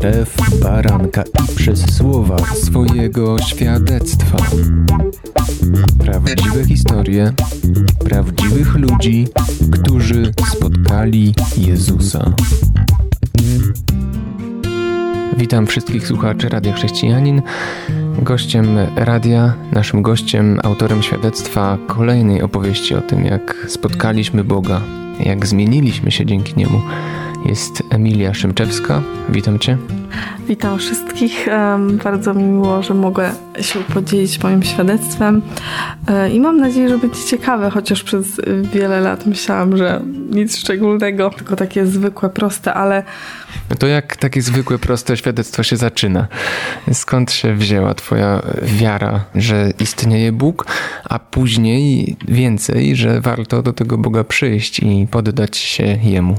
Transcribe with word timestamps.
krew 0.00 0.36
baranka 0.62 1.22
i 1.22 1.56
przez 1.56 1.96
słowa 1.96 2.36
swojego 2.38 3.38
świadectwa. 3.38 4.36
Prawdziwe 5.98 6.64
historie 6.64 7.32
prawdziwych 8.04 8.74
ludzi, 8.74 9.28
którzy 9.72 10.32
spotkali 10.50 11.34
Jezusa. 11.56 12.32
Witam 15.36 15.66
wszystkich 15.66 16.06
słuchaczy 16.06 16.48
Radia 16.48 16.72
Chrześcijanin. 16.72 17.42
Gościem 18.22 18.78
radia, 18.96 19.54
naszym 19.72 20.02
gościem, 20.02 20.60
autorem 20.62 21.02
świadectwa 21.02 21.78
kolejnej 21.86 22.42
opowieści 22.42 22.94
o 22.94 23.00
tym, 23.00 23.24
jak 23.24 23.66
spotkaliśmy 23.68 24.44
Boga, 24.44 24.80
jak 25.20 25.46
zmieniliśmy 25.46 26.10
się 26.10 26.26
dzięki 26.26 26.52
Niemu 26.56 26.80
jest 27.46 27.82
Emilia 27.90 28.34
Szymczewska. 28.34 29.02
Witam 29.28 29.58
Cię. 29.58 29.76
Witam 30.48 30.78
wszystkich. 30.78 31.46
Bardzo 32.04 32.34
mi 32.34 32.44
miło, 32.44 32.82
że 32.82 32.94
mogę 32.94 33.32
się 33.60 33.80
podzielić 33.80 34.42
moim 34.42 34.62
świadectwem 34.62 35.42
e, 36.08 36.30
i 36.30 36.40
mam 36.40 36.56
nadzieję, 36.56 36.88
że 36.88 36.98
będzie 36.98 37.24
ciekawe, 37.24 37.70
chociaż 37.70 38.02
przez 38.02 38.40
wiele 38.62 39.00
lat 39.00 39.26
myślałam, 39.26 39.76
że 39.76 40.02
nic 40.30 40.56
szczególnego, 40.56 41.30
tylko 41.30 41.56
takie 41.56 41.86
zwykłe, 41.86 42.30
proste, 42.30 42.74
ale... 42.74 43.02
No 43.70 43.76
to 43.76 43.86
jak 43.86 44.16
takie 44.16 44.42
zwykłe, 44.42 44.78
proste 44.78 45.16
świadectwo 45.16 45.62
się 45.62 45.76
zaczyna? 45.76 46.28
Skąd 46.92 47.32
się 47.32 47.54
wzięła 47.54 47.94
Twoja 47.94 48.42
wiara, 48.62 49.24
że 49.34 49.72
istnieje 49.80 50.32
Bóg, 50.32 50.66
a 51.04 51.18
później 51.18 52.16
więcej, 52.28 52.96
że 52.96 53.20
warto 53.20 53.62
do 53.62 53.72
tego 53.72 53.98
Boga 53.98 54.24
przyjść 54.24 54.80
i 54.80 55.06
poddać 55.10 55.56
się 55.56 55.98
Jemu? 56.02 56.38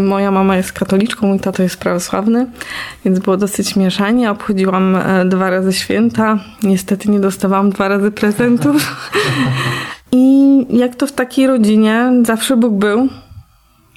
Moja 0.00 0.30
mama 0.30 0.56
jest 0.56 0.72
katoliczką, 0.72 1.26
mój 1.26 1.40
tato 1.40 1.62
jest 1.62 1.76
prawosławny, 1.76 2.46
więc 3.04 3.18
było 3.18 3.36
dosyć 3.36 3.76
mieszanie. 3.76 4.30
Obchodziłam 4.30 4.96
e, 4.96 5.24
dwa 5.24 5.50
razy 5.50 5.72
święta. 5.72 6.38
Niestety 6.62 7.10
nie 7.10 7.20
dostawałam 7.20 7.70
dwa 7.70 7.88
razy 7.88 8.10
prezentów. 8.10 8.76
I 10.12 10.66
jak 10.78 10.96
to 10.96 11.06
w 11.06 11.12
takiej 11.12 11.46
rodzinie, 11.46 12.12
zawsze 12.22 12.56
Bóg 12.56 12.74
był, 12.74 13.08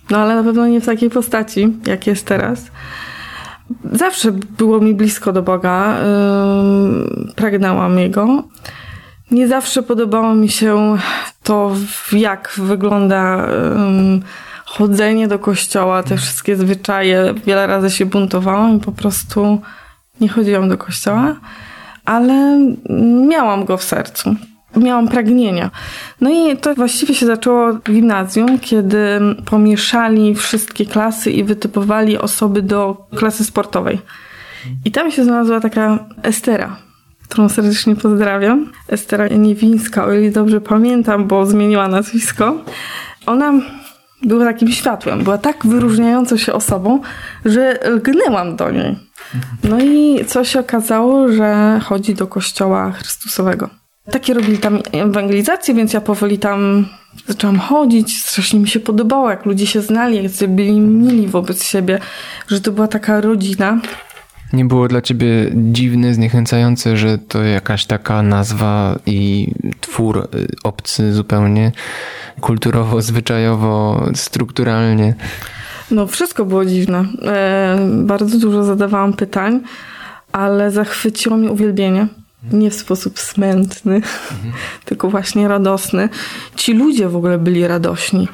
no 0.10 0.18
ale 0.18 0.36
na 0.36 0.44
pewno 0.44 0.68
nie 0.68 0.82
w 0.82 0.86
takiej 0.86 1.10
postaci, 1.10 1.74
jak 1.86 2.08
jest 2.08 2.26
teraz. 2.26 2.66
Zawsze 3.92 4.32
było 4.32 4.80
mi 4.80 4.94
blisko 4.96 5.34
do 5.34 5.42
Boga, 5.42 5.98
yy, 5.98 7.34
pragnęłam 7.36 8.00
Jego. 8.00 8.44
Nie 9.32 9.48
zawsze 9.48 9.84
podobało 9.84 10.36
mi 10.36 10.50
się 10.50 10.98
to, 11.44 11.72
jak 12.12 12.54
wygląda. 12.58 13.48
Yy, 13.48 14.22
chodzenie 14.66 15.28
do 15.28 15.40
kościoła, 15.40 16.04
te 16.04 16.18
wszystkie 16.18 16.56
zwyczaje, 16.56 17.34
wiele 17.46 17.68
razy 17.68 17.90
się 17.90 18.06
buntowałam 18.06 18.78
i 18.78 18.80
po 18.80 18.92
prostu 18.92 19.62
nie 20.22 20.30
chodziłam 20.30 20.70
do 20.70 20.78
kościoła, 20.78 21.36
ale 22.06 22.60
miałam 23.30 23.66
go 23.66 23.78
w 23.78 23.84
sercu. 23.84 24.36
Miałam 24.78 25.08
pragnienia. 25.08 25.72
No 26.22 26.30
i 26.30 26.58
to 26.58 26.76
właściwie 26.76 27.16
się 27.16 27.26
zaczęło 27.26 27.74
w 27.74 27.84
gimnazjum, 27.84 28.60
kiedy 28.60 29.20
pomieszali 29.46 30.36
wszystkie 30.36 30.86
klasy 30.86 31.32
i 31.32 31.44
wytypowali 31.44 32.18
osoby 32.18 32.62
do 32.62 33.08
klasy 33.16 33.44
sportowej. 33.44 34.00
I 34.86 34.92
tam 34.92 35.12
się 35.12 35.24
znalazła 35.24 35.60
taka 35.60 36.00
Estera, 36.24 36.78
którą 37.30 37.50
serdecznie 37.50 37.96
pozdrawiam. 37.96 38.72
Estera 38.90 39.28
Niewińska, 39.28 40.06
o 40.06 40.14
ile 40.14 40.32
dobrze 40.32 40.62
pamiętam, 40.62 41.28
bo 41.28 41.46
zmieniła 41.46 41.88
nazwisko. 41.88 42.56
Ona 43.26 43.54
była 44.24 44.46
takim 44.46 44.72
światłem, 44.72 45.24
była 45.24 45.38
tak 45.38 45.66
wyróżniającą 45.66 46.38
się 46.38 46.54
osobą, 46.54 47.02
że 47.46 47.80
lgnęłam 47.86 48.56
do 48.56 48.72
niej. 48.72 48.96
No 49.64 49.80
i 49.80 50.26
co 50.26 50.44
się 50.44 50.60
okazało, 50.60 51.32
że 51.32 51.80
chodzi 51.84 52.16
do 52.16 52.28
kościoła 52.28 52.92
Chrystusowego. 52.92 53.70
Takie 54.12 54.34
robili 54.34 54.58
tam 54.58 54.80
ewangelizację, 54.92 55.74
więc 55.74 55.94
ja 55.94 56.02
powoli 56.02 56.40
tam 56.40 56.86
zaczęłam 57.28 57.60
chodzić. 57.60 58.22
Strasznie 58.22 58.60
mi 58.60 58.68
się 58.68 58.80
podobało, 58.80 59.30
jak 59.30 59.46
ludzie 59.46 59.68
się 59.68 59.82
znali, 59.82 60.24
jak 60.24 60.50
byli 60.50 60.80
mili 60.80 61.28
wobec 61.28 61.64
siebie, 61.64 62.00
że 62.48 62.62
to 62.62 62.72
była 62.72 62.88
taka 62.88 63.22
rodzina. 63.22 63.80
Nie 64.54 64.66
było 64.66 64.88
dla 64.88 65.02
ciebie 65.02 65.28
dziwne, 65.56 66.14
zniechęcające, 66.14 66.98
że 66.98 67.18
to 67.18 67.44
jakaś 67.44 67.86
taka 67.86 68.22
nazwa 68.22 69.00
i 69.06 69.52
twór 69.82 70.18
y, 70.36 70.48
obcy 70.64 71.14
zupełnie, 71.14 71.72
kulturowo, 72.42 73.02
zwyczajowo, 73.02 74.06
strukturalnie? 74.16 75.16
No, 75.92 76.08
wszystko 76.08 76.46
było 76.46 76.66
dziwne. 76.66 77.06
E, 77.26 77.78
bardzo 78.04 78.40
dużo 78.40 78.64
zadawałam 78.64 79.14
pytań, 79.14 79.60
ale 80.32 80.72
zachwyciło 80.72 81.38
mnie 81.38 81.52
uwielbienie. 81.52 82.08
Nie 82.52 82.70
w 82.70 82.74
sposób 82.74 83.20
smętny, 83.20 83.96
mhm. 83.96 84.54
tylko 84.86 85.10
właśnie 85.10 85.48
radosny. 85.48 86.10
Ci 86.56 86.74
ludzie 86.74 87.10
w 87.10 87.16
ogóle 87.16 87.38
byli 87.38 87.68
radośni 87.68 88.28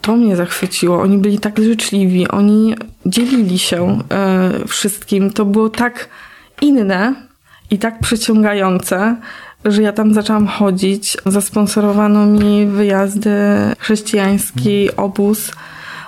to 0.00 0.16
mnie 0.16 0.36
zachwyciło. 0.36 1.02
Oni 1.02 1.18
byli 1.18 1.38
tak 1.38 1.58
życzliwi, 1.58 2.28
oni 2.28 2.74
dzielili 3.06 3.58
się 3.58 3.98
e, 4.10 4.50
wszystkim. 4.68 5.30
To 5.30 5.44
było 5.44 5.68
tak 5.68 6.08
inne 6.60 7.14
i 7.70 7.78
tak 7.78 8.00
przyciągające, 8.00 9.16
że 9.64 9.82
ja 9.82 9.92
tam 9.92 10.14
zaczęłam 10.14 10.46
chodzić. 10.46 11.16
Zasponsorowano 11.26 12.26
mi 12.26 12.66
wyjazdy 12.66 13.30
chrześcijański, 13.78 14.82
mhm. 14.82 15.04
obóz 15.04 15.52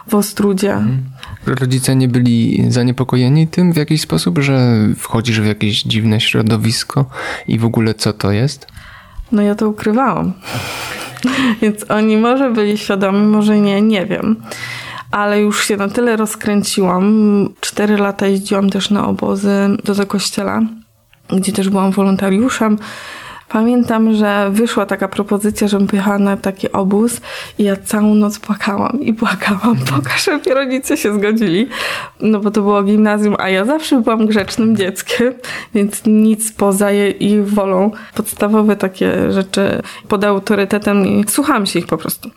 w 0.06 0.14
Ostrudzie. 0.14 0.72
Mhm. 0.72 1.02
Rodzice 1.46 1.96
nie 1.96 2.08
byli 2.08 2.64
zaniepokojeni 2.68 3.48
tym 3.48 3.72
w 3.72 3.76
jakiś 3.76 4.00
sposób, 4.00 4.38
że 4.38 4.76
wchodzisz 4.98 5.40
w 5.40 5.46
jakieś 5.46 5.82
dziwne 5.82 6.20
środowisko 6.20 7.06
i 7.48 7.58
w 7.58 7.64
ogóle 7.64 7.94
co 7.94 8.12
to 8.12 8.32
jest? 8.32 8.66
No 9.32 9.42
ja 9.42 9.54
to 9.54 9.68
ukrywałam. 9.68 10.32
Więc 11.62 11.90
oni 11.90 12.16
może 12.16 12.50
byli 12.50 12.78
świadomi, 12.78 13.26
może 13.26 13.60
nie, 13.60 13.82
nie 13.82 14.06
wiem. 14.06 14.36
Ale 15.10 15.40
już 15.40 15.64
się 15.64 15.76
na 15.76 15.88
tyle 15.88 16.16
rozkręciłam. 16.16 17.48
Cztery 17.60 17.96
lata 17.96 18.26
jeździłam 18.26 18.70
też 18.70 18.90
na 18.90 19.08
obozy 19.08 19.76
do, 19.84 20.06
kościoła, 20.06 20.62
gdzie 21.30 21.52
też 21.52 21.68
byłam 21.68 21.90
wolontariuszem. 21.90 22.78
Pamiętam, 23.52 24.14
że 24.14 24.50
wyszła 24.50 24.86
taka 24.86 25.08
propozycja, 25.08 25.68
żebym 25.68 25.86
pojechała 25.86 26.18
na 26.18 26.36
taki 26.36 26.72
obóz 26.72 27.20
i 27.58 27.64
ja 27.64 27.76
całą 27.76 28.14
noc 28.14 28.38
płakałam 28.38 29.00
i 29.00 29.14
płakałam, 29.14 29.76
pokaż, 29.96 30.24
żeby 30.24 30.54
rodzice 30.54 30.96
się 30.96 31.14
zgodzili, 31.14 31.68
no 32.20 32.40
bo 32.40 32.50
to 32.50 32.62
było 32.62 32.82
gimnazjum, 32.82 33.36
a 33.38 33.48
ja 33.48 33.64
zawsze 33.64 34.00
byłam 34.00 34.26
grzecznym 34.26 34.76
dzieckiem, 34.76 35.34
więc 35.74 36.02
nic 36.06 36.52
poza 36.52 36.92
ich 37.20 37.48
wolą. 37.48 37.90
Podstawowe 38.14 38.76
takie 38.76 39.32
rzeczy 39.32 39.82
pod 40.08 40.24
autorytetem 40.24 41.06
i 41.06 41.24
słuchałam 41.28 41.66
się 41.66 41.78
ich 41.78 41.86
po 41.86 41.98
prostu. 41.98 42.30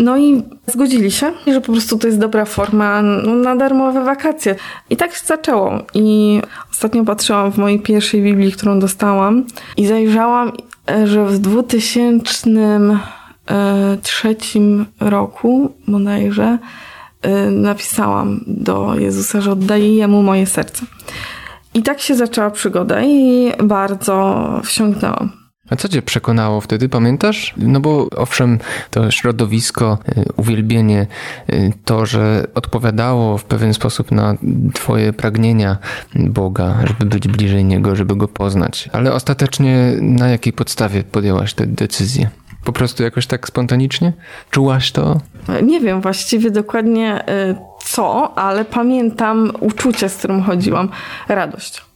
No 0.00 0.18
i 0.18 0.42
zgodzili 0.66 1.10
się, 1.10 1.32
że 1.46 1.60
po 1.60 1.72
prostu 1.72 1.98
to 1.98 2.06
jest 2.06 2.18
dobra 2.18 2.44
forma 2.44 3.02
no, 3.02 3.34
na 3.34 3.56
darmowe 3.56 4.04
wakacje. 4.04 4.56
I 4.90 4.96
tak 4.96 5.14
się 5.14 5.26
zaczęło. 5.26 5.78
I 5.94 6.40
ostatnio 6.72 7.04
patrzyłam 7.04 7.52
w 7.52 7.58
mojej 7.58 7.80
pierwszej 7.80 8.22
Biblii, 8.22 8.52
którą 8.52 8.80
dostałam 8.80 9.44
i 9.76 9.86
zajrzałam, 9.86 10.52
że 11.04 11.26
w 11.26 11.38
2003 11.38 14.36
roku 15.00 15.72
bodajże 15.88 16.58
y, 17.26 17.50
napisałam 17.50 18.44
do 18.46 18.94
Jezusa, 18.98 19.40
że 19.40 19.52
oddaję 19.52 19.94
Jemu 19.94 20.22
moje 20.22 20.46
serce. 20.46 20.86
I 21.74 21.82
tak 21.82 22.00
się 22.00 22.14
zaczęła 22.14 22.50
przygoda 22.50 23.02
i 23.02 23.52
bardzo 23.62 24.44
wsiąknęłam. 24.64 25.39
A 25.70 25.76
co 25.76 25.88
cię 25.88 26.02
przekonało 26.02 26.60
wtedy, 26.60 26.88
pamiętasz? 26.88 27.54
No 27.56 27.80
bo 27.80 28.06
owszem, 28.16 28.58
to 28.90 29.10
środowisko, 29.10 29.98
y, 30.08 30.24
uwielbienie, 30.36 31.06
y, 31.52 31.72
to, 31.84 32.06
że 32.06 32.46
odpowiadało 32.54 33.38
w 33.38 33.44
pewien 33.44 33.74
sposób 33.74 34.10
na 34.10 34.34
twoje 34.74 35.12
pragnienia 35.12 35.76
Boga, 36.14 36.78
żeby 36.86 37.04
być 37.06 37.28
bliżej 37.28 37.64
Niego, 37.64 37.96
żeby 37.96 38.16
Go 38.16 38.28
poznać. 38.28 38.88
Ale 38.92 39.12
ostatecznie 39.12 39.92
na 40.00 40.28
jakiej 40.28 40.52
podstawie 40.52 41.02
podjęłaś 41.02 41.54
tę 41.54 41.66
decyzję? 41.66 42.30
Po 42.64 42.72
prostu 42.72 43.02
jakoś 43.02 43.26
tak 43.26 43.48
spontanicznie? 43.48 44.12
Czułaś 44.50 44.92
to? 44.92 45.20
Nie 45.62 45.80
wiem 45.80 46.00
właściwie 46.00 46.50
dokładnie 46.50 47.28
y, 47.28 47.56
co, 47.84 48.38
ale 48.38 48.64
pamiętam 48.64 49.52
uczucie, 49.60 50.08
z 50.08 50.16
którym 50.16 50.42
chodziłam. 50.42 50.88
Radość 51.28 51.89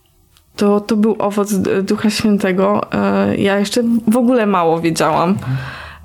to, 0.57 0.81
to 0.81 0.97
był 0.97 1.17
owoc 1.19 1.55
Ducha 1.83 2.11
Świętego. 2.11 2.93
E, 2.93 3.37
ja 3.37 3.59
jeszcze 3.59 3.83
w 4.09 4.17
ogóle 4.17 4.47
mało 4.47 4.81
wiedziałam. 4.81 5.39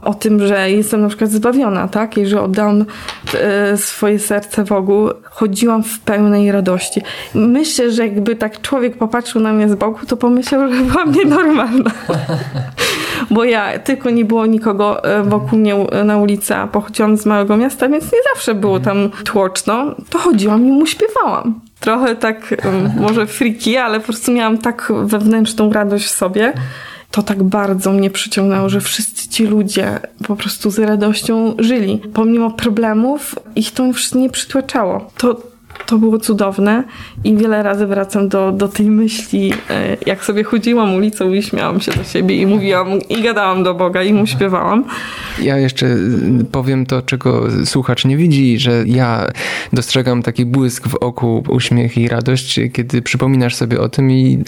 O 0.02 0.14
tym, 0.14 0.48
że 0.48 0.72
jestem 0.72 1.02
na 1.02 1.08
przykład 1.08 1.32
zbawiona, 1.32 1.88
tak? 1.88 2.18
I 2.18 2.26
że 2.26 2.42
oddam 2.42 2.86
e, 3.34 3.78
swoje 3.78 4.20
serce 4.20 4.64
Bogu. 4.64 5.10
Chodziłam 5.24 5.84
w 5.84 6.00
pełnej 6.00 6.52
radości. 6.52 7.02
Myślę, 7.36 7.92
że 7.92 8.08
jakby 8.08 8.36
tak 8.36 8.62
człowiek 8.62 8.98
popatrzył 8.98 9.42
na 9.42 9.54
mnie 9.54 9.70
z 9.70 9.76
boku, 9.76 10.06
to 10.06 10.18
pomyślał, 10.18 10.74
że 10.74 10.82
byłam 10.84 11.12
nienormalna. 11.12 11.92
Bo 13.32 13.44
ja, 13.44 13.80
tylko 13.80 14.10
nie 14.10 14.26
było 14.26 14.46
nikogo 14.46 15.04
e, 15.04 15.24
wokół 15.24 15.60
mnie 15.60 15.76
na 16.06 16.18
ulicy, 16.18 16.56
a 16.56 16.68
pochodziłam 16.68 17.18
z 17.18 17.26
małego 17.26 17.58
miasta, 17.58 17.90
więc 17.90 18.04
nie 18.04 18.20
zawsze 18.34 18.56
było 18.56 18.80
tam 18.80 19.10
tłoczno. 19.26 19.96
To 20.10 20.20
chodziłam 20.20 20.68
i 20.68 20.72
mu 20.72 20.86
śpiewałam. 20.86 21.60
Trochę 21.80 22.16
tak, 22.16 22.56
może 23.00 23.28
friki, 23.28 23.78
ale 23.78 24.00
po 24.00 24.06
prostu 24.06 24.32
miałam 24.32 24.58
tak 24.58 24.92
wewnętrzną 25.04 25.74
radość 25.74 26.06
w 26.06 26.10
sobie, 26.10 26.54
to 27.12 27.24
tak 27.24 27.44
bardzo 27.44 27.92
mnie 27.92 28.10
przyciągnęło, 28.10 28.70
że 28.70 28.82
wszyscy 28.82 29.30
ci 29.30 29.46
ludzie 29.46 30.00
po 30.28 30.36
prostu 30.36 30.72
z 30.72 30.80
radością 30.80 31.56
żyli. 31.60 32.02
Pomimo 32.14 32.52
problemów, 32.52 33.36
ich 33.56 33.72
to 33.72 33.84
nie 34.16 34.30
przytłaczało. 34.30 35.12
To, 35.18 35.42
to 35.86 35.98
było 35.98 36.18
cudowne 36.18 36.84
i 37.24 37.36
wiele 37.36 37.64
razy 37.64 37.88
wracam 37.88 38.30
do, 38.30 38.52
do 38.52 38.68
tej 38.68 38.86
myśli, 38.86 39.54
e, 39.70 39.98
jak 40.06 40.26
sobie 40.26 40.44
chodziłam 40.44 40.96
ulicą 40.96 41.34
i 41.34 41.44
śmiałam 41.44 41.82
się 41.82 41.92
do 41.92 42.04
siebie 42.04 42.36
i 42.36 42.46
mówiłam 42.46 43.00
i 43.10 43.22
gadałam 43.22 43.64
do 43.64 43.74
Boga 43.74 44.04
i 44.04 44.14
mu 44.14 44.28
śpiewałam. 44.28 44.84
Ja 45.42 45.58
jeszcze 45.58 45.88
powiem 46.52 46.86
to, 46.86 47.02
czego 47.02 47.48
słuchacz 47.66 48.06
nie 48.06 48.18
widzi, 48.18 48.60
że 48.60 48.84
ja 48.86 49.28
dostrzegam 49.74 50.24
taki 50.24 50.46
błysk 50.46 50.88
w 50.88 50.96
oku, 50.96 51.44
uśmiech 51.50 51.98
i 51.98 52.08
radość, 52.08 52.60
kiedy 52.74 53.02
przypominasz 53.02 53.56
sobie 53.56 53.82
o 53.82 53.90
tym 53.90 54.12
i 54.12 54.44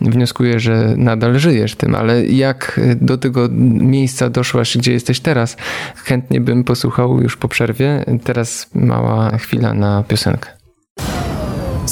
wnioskuję, 0.00 0.60
że 0.60 0.94
nadal 0.96 1.38
żyjesz 1.38 1.74
tym, 1.74 1.94
ale 1.94 2.26
jak 2.26 2.80
do 3.00 3.18
tego 3.18 3.48
miejsca 3.80 4.30
doszłaś, 4.30 4.78
gdzie 4.78 4.92
jesteś 4.92 5.20
teraz, 5.20 5.56
chętnie 5.96 6.40
bym 6.40 6.64
posłuchał 6.64 7.20
już 7.22 7.36
po 7.36 7.48
przerwie. 7.48 8.04
Teraz 8.24 8.70
mała 8.74 9.38
chwila 9.38 9.74
na 9.74 10.04
piosenkę. 10.08 10.55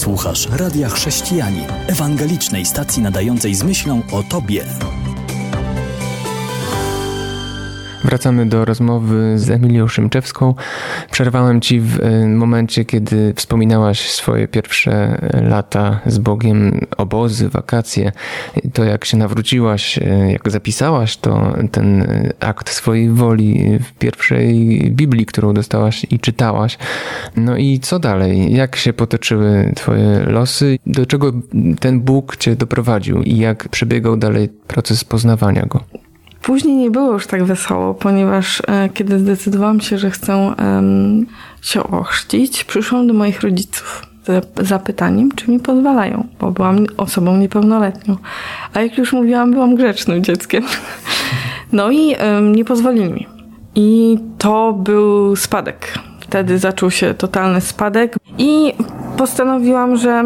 Słuchasz 0.05 0.49
Radia 0.51 0.89
Chrześcijani, 0.89 1.61
ewangelicznej 1.87 2.67
stacji 2.67 3.03
nadającej 3.03 3.55
z 3.55 3.63
myślą 3.63 4.03
o 4.13 4.23
Tobie. 4.23 4.65
Wracamy 8.05 8.47
do 8.47 8.65
rozmowy 8.65 9.39
z 9.39 9.51
Emilią 9.51 9.89
Szymczewską. 9.89 10.55
Przerwałem 11.11 11.61
ci 11.61 11.81
w 11.81 12.01
e, 12.01 12.27
momencie, 12.29 12.85
kiedy 12.85 13.35
wspominałaś 13.37 14.11
swoje 14.11 14.49
pierwsze 14.49 14.93
e, 14.93 15.43
lata 15.43 16.01
z 16.07 16.19
Bogiem, 16.19 16.81
obozy, 16.97 17.49
wakacje. 17.49 18.13
To 18.73 18.85
jak 18.85 19.05
się 19.05 19.17
nawróciłaś, 19.17 19.99
e, 19.99 20.33
jak 20.33 20.51
zapisałaś 20.51 21.17
to 21.17 21.55
ten 21.73 22.07
akt 22.41 22.71
swojej 22.71 23.11
woli 23.11 23.79
w 23.79 23.93
pierwszej 23.93 24.81
Biblii, 24.91 25.27
którą 25.27 25.55
dostałaś 25.55 26.07
i 26.11 26.19
czytałaś. 26.19 26.79
No 27.37 27.57
i 27.57 27.81
co 27.81 27.99
dalej? 27.99 28.55
Jak 28.55 28.77
się 28.77 28.93
potoczyły 28.93 29.73
twoje 29.77 30.19
losy? 30.27 30.79
Do 30.87 31.07
czego 31.07 31.33
ten 31.81 32.01
Bóg 32.01 32.37
cię 32.37 32.57
doprowadził 32.57 33.23
i 33.23 33.37
jak 33.37 33.69
przebiegał 33.69 34.17
dalej 34.17 34.49
proces 34.49 35.05
poznawania 35.05 35.67
go? 35.67 36.04
Później 36.47 36.77
nie 36.77 36.91
było 36.91 37.13
już 37.13 37.27
tak 37.27 37.45
wesoło, 37.45 37.95
ponieważ 37.95 38.63
e, 38.67 38.89
kiedy 38.95 39.19
zdecydowałam 39.19 39.81
się, 39.81 39.99
że 39.99 40.11
chcę 40.11 40.55
się 41.63 41.83
ochrzcić, 41.83 42.65
przyszłam 42.65 43.07
do 43.07 43.15
moich 43.15 43.41
rodziców 43.41 44.03
z 44.25 44.69
zapytaniem, 44.69 45.33
czy 45.33 45.51
mi 45.51 45.61
pozwalają, 45.61 46.27
bo 46.41 46.51
byłam 46.51 46.87
osobą 46.97 47.37
niepełnoletnią. 47.37 48.17
A 48.75 48.81
jak 48.81 48.99
już 48.99 49.13
mówiłam, 49.13 49.51
byłam 49.51 49.75
grzecznym 49.75 50.25
dzieckiem. 50.25 50.65
No 51.73 51.91
i 51.91 52.17
nie 52.55 52.65
pozwolili 52.65 53.13
mi. 53.13 53.27
I 53.75 54.19
to 54.39 54.73
był 54.73 55.37
spadek. 55.37 55.99
Wtedy 56.21 56.59
zaczął 56.59 56.91
się 56.91 57.15
totalny 57.15 57.61
spadek 57.61 58.17
i 58.39 58.73
postanowiłam, 59.17 59.97
że 59.97 60.25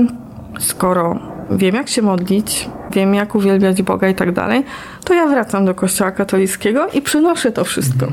skoro 0.59 1.19
wiem 1.51 1.75
jak 1.75 1.89
się 1.89 2.03
modlić, 2.03 2.69
wiem 2.91 3.15
jak 3.15 3.35
uwielbiać 3.35 3.83
Boga 3.83 4.09
i 4.09 4.15
tak 4.15 4.33
dalej, 4.33 4.65
to 5.09 5.15
ja 5.15 5.27
wracam 5.27 5.65
do 5.65 5.75
kościoła 5.75 6.11
katolickiego 6.11 6.87
i 6.95 7.03
przynoszę 7.03 7.53
to 7.53 7.65
wszystko. 7.65 8.07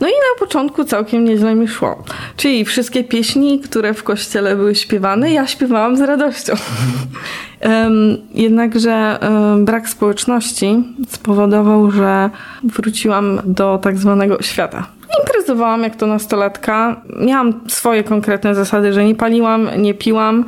No 0.00 0.08
i 0.08 0.10
na 0.10 0.46
początku 0.46 0.84
całkiem 0.84 1.24
nieźle 1.24 1.54
mi 1.54 1.68
szło. 1.68 2.04
Czyli 2.36 2.64
wszystkie 2.64 3.04
pieśni, 3.04 3.60
które 3.60 3.94
w 3.94 4.02
kościele 4.02 4.56
były 4.56 4.74
śpiewane, 4.74 5.32
ja 5.32 5.46
śpiewałam 5.46 5.96
z 5.96 6.00
radością. 6.00 6.52
Jednakże 8.34 9.18
brak 9.58 9.88
społeczności 9.88 10.84
spowodował, 11.08 11.90
że 11.90 12.30
wróciłam 12.64 13.40
do 13.44 13.78
tak 13.82 13.98
zwanego 13.98 14.42
świata. 14.42 14.86
Imprezowałam 15.20 15.82
jak 15.82 15.96
to 15.96 16.06
nastolatka. 16.06 17.00
Miałam 17.26 17.60
swoje 17.68 18.04
konkretne 18.04 18.54
zasady, 18.54 18.92
że 18.92 19.04
nie 19.04 19.14
paliłam, 19.14 19.68
nie 19.76 19.94
piłam 19.94 20.44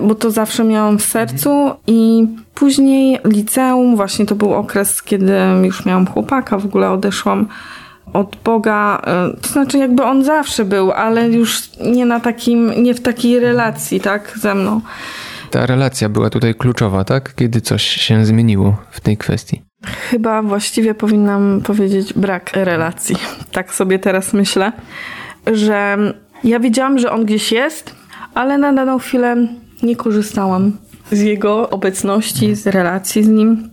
bo 0.00 0.14
to 0.14 0.30
zawsze 0.30 0.64
miałam 0.64 0.98
w 0.98 1.02
sercu 1.02 1.70
i 1.86 2.26
później 2.54 3.18
liceum, 3.24 3.96
właśnie 3.96 4.26
to 4.26 4.34
był 4.34 4.54
okres, 4.54 5.02
kiedy 5.02 5.32
już 5.62 5.86
miałam 5.86 6.06
chłopaka, 6.06 6.58
w 6.58 6.64
ogóle 6.64 6.90
odeszłam 6.90 7.46
od 8.12 8.36
Boga, 8.44 9.02
e, 9.06 9.40
to 9.42 9.48
znaczy 9.48 9.78
jakby 9.78 10.04
on 10.04 10.24
zawsze 10.24 10.64
był, 10.64 10.92
ale 10.92 11.28
już 11.28 11.70
nie 11.80 12.06
na 12.06 12.20
takim, 12.20 12.82
nie 12.82 12.94
w 12.94 13.00
takiej 13.00 13.40
relacji, 13.40 14.00
tak, 14.00 14.38
ze 14.38 14.54
mną. 14.54 14.80
Ta 15.50 15.66
relacja 15.66 16.08
była 16.08 16.30
tutaj 16.30 16.54
kluczowa, 16.54 17.04
tak? 17.04 17.34
Kiedy 17.34 17.60
coś 17.60 17.82
się 17.82 18.26
zmieniło 18.26 18.76
w 18.90 19.00
tej 19.00 19.16
kwestii? 19.16 19.62
Chyba 20.10 20.42
właściwie 20.42 20.94
powinnam 20.94 21.60
powiedzieć 21.64 22.12
brak 22.12 22.50
relacji. 22.54 23.16
Tak 23.52 23.74
sobie 23.74 23.98
teraz 23.98 24.32
myślę, 24.32 24.72
że 25.46 25.96
ja 26.44 26.60
wiedziałam, 26.60 26.98
że 26.98 27.12
on 27.12 27.24
gdzieś 27.24 27.52
jest, 27.52 27.94
ale 28.34 28.58
na 28.58 28.72
daną 28.72 28.98
chwilę 28.98 29.36
nie 29.82 29.96
korzystałam 29.96 30.72
z 31.12 31.20
jego 31.20 31.70
obecności, 31.70 32.54
z 32.54 32.66
relacji 32.66 33.24
z 33.24 33.28
nim. 33.28 33.70